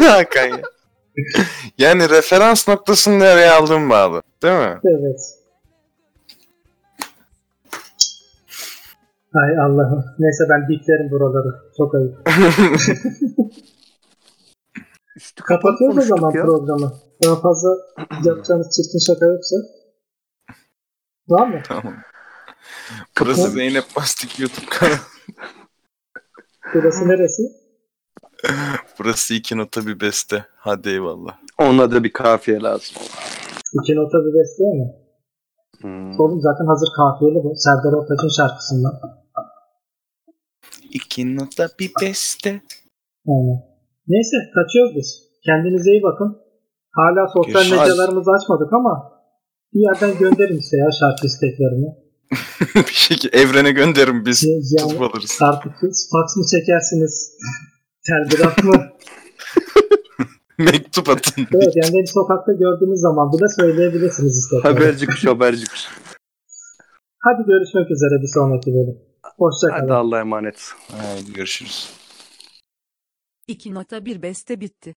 Hakan 0.00 0.46
ya. 0.46 0.60
Yani 1.78 2.08
referans 2.10 2.68
noktasını 2.68 3.18
nereye 3.18 3.50
aldığım 3.50 3.90
bağlı. 3.90 4.22
Değil 4.42 4.54
mi? 4.58 4.80
Evet. 4.84 5.20
Ay 9.34 9.58
Allah'ım. 9.58 10.04
Neyse 10.18 10.44
ben 10.50 10.68
diklerim 10.68 11.10
buraları. 11.10 11.60
Çok 11.76 11.94
ayıp. 11.94 12.28
Üstü 15.16 15.42
Kapatıyoruz 15.42 15.98
o 15.98 16.16
zaman 16.16 16.32
ya. 16.34 16.42
programı. 16.44 16.92
Daha 17.24 17.40
fazla 17.40 17.68
yapacağınız 18.24 18.76
çirkin 18.76 18.98
şaka 19.14 19.26
yoksa. 19.26 19.56
Var 21.28 21.46
mı? 21.46 21.60
Tamam. 21.64 21.94
Burası 23.20 23.50
Zeynep 23.50 23.84
Bastık 23.96 24.40
YouTube 24.40 24.66
kanalı. 24.70 24.96
Burası 26.74 27.08
neresi? 27.08 27.42
Burası 28.98 29.34
iki 29.34 29.56
nota 29.58 29.86
bir 29.86 30.00
beste. 30.00 30.44
Hadi 30.56 30.88
eyvallah. 30.88 31.38
Ona 31.58 31.90
da 31.92 32.04
bir 32.04 32.12
kafiye 32.12 32.60
lazım. 32.60 32.96
İki 33.82 33.96
nota 33.96 34.18
bir 34.24 34.34
besteye 34.38 34.74
mi? 34.74 34.86
Hmm. 35.80 36.20
Oğlum 36.20 36.40
zaten 36.40 36.66
hazır 36.66 36.88
kafiyeli 36.96 37.44
bu. 37.44 37.54
Serdar 37.56 37.92
Ortaç'ın 37.98 38.28
şarkısından. 38.36 38.92
İki 40.90 41.36
nota 41.36 41.68
bir 41.80 41.92
beste. 42.02 42.50
Aynen. 43.28 43.58
Neyse 44.08 44.36
kaçıyoruz 44.54 44.96
biz. 44.96 45.22
Kendinize 45.44 45.90
iyi 45.90 46.02
bakın. 46.02 46.38
Hala 46.90 47.28
sosyal 47.28 47.78
medyalarımızı 47.78 48.30
açmadık 48.30 48.72
ama 48.72 49.12
bir 49.72 49.80
yerden 49.80 50.18
gönderin 50.18 50.58
işte 50.58 50.76
ya 50.76 50.90
şarkı 51.00 51.26
isteklerini. 51.26 52.05
bir 52.88 52.94
şekilde 52.94 53.38
evrene 53.38 53.72
gönderin 53.72 54.26
biz. 54.26 54.44
Yani 54.44 54.88
Tutup 54.90 55.02
alırız. 55.02 55.38
artık 55.40 55.72
fax 56.12 56.36
mı 56.36 56.44
çekersiniz? 56.54 57.32
Telgraf 58.06 58.64
mı? 58.64 58.86
Mektup 60.58 61.08
atın. 61.08 61.46
evet 61.54 61.72
yani 61.76 61.94
beni 61.94 62.06
sokakta 62.06 62.52
gördüğünüz 62.52 63.00
zaman 63.00 63.32
bile 63.32 63.48
söyleyebilirsiniz 63.60 64.38
istekleri. 64.38 64.74
Haberci 64.74 65.06
kuş 65.06 65.24
haberci 65.26 65.66
kuş. 65.66 65.80
Hadi 67.18 67.46
görüşmek 67.46 67.90
üzere 67.90 68.22
bir 68.22 68.30
sonraki 68.34 68.70
bölüm. 68.70 68.98
Hoşçakalın. 69.38 69.80
Hadi 69.80 69.92
Allah'a 69.92 70.20
emanet. 70.20 70.72
Haydi 70.92 71.32
görüşürüz. 71.32 71.90
İki 73.48 73.74
nota 73.74 74.04
bir 74.04 74.22
beste 74.22 74.60
bitti. 74.60 74.94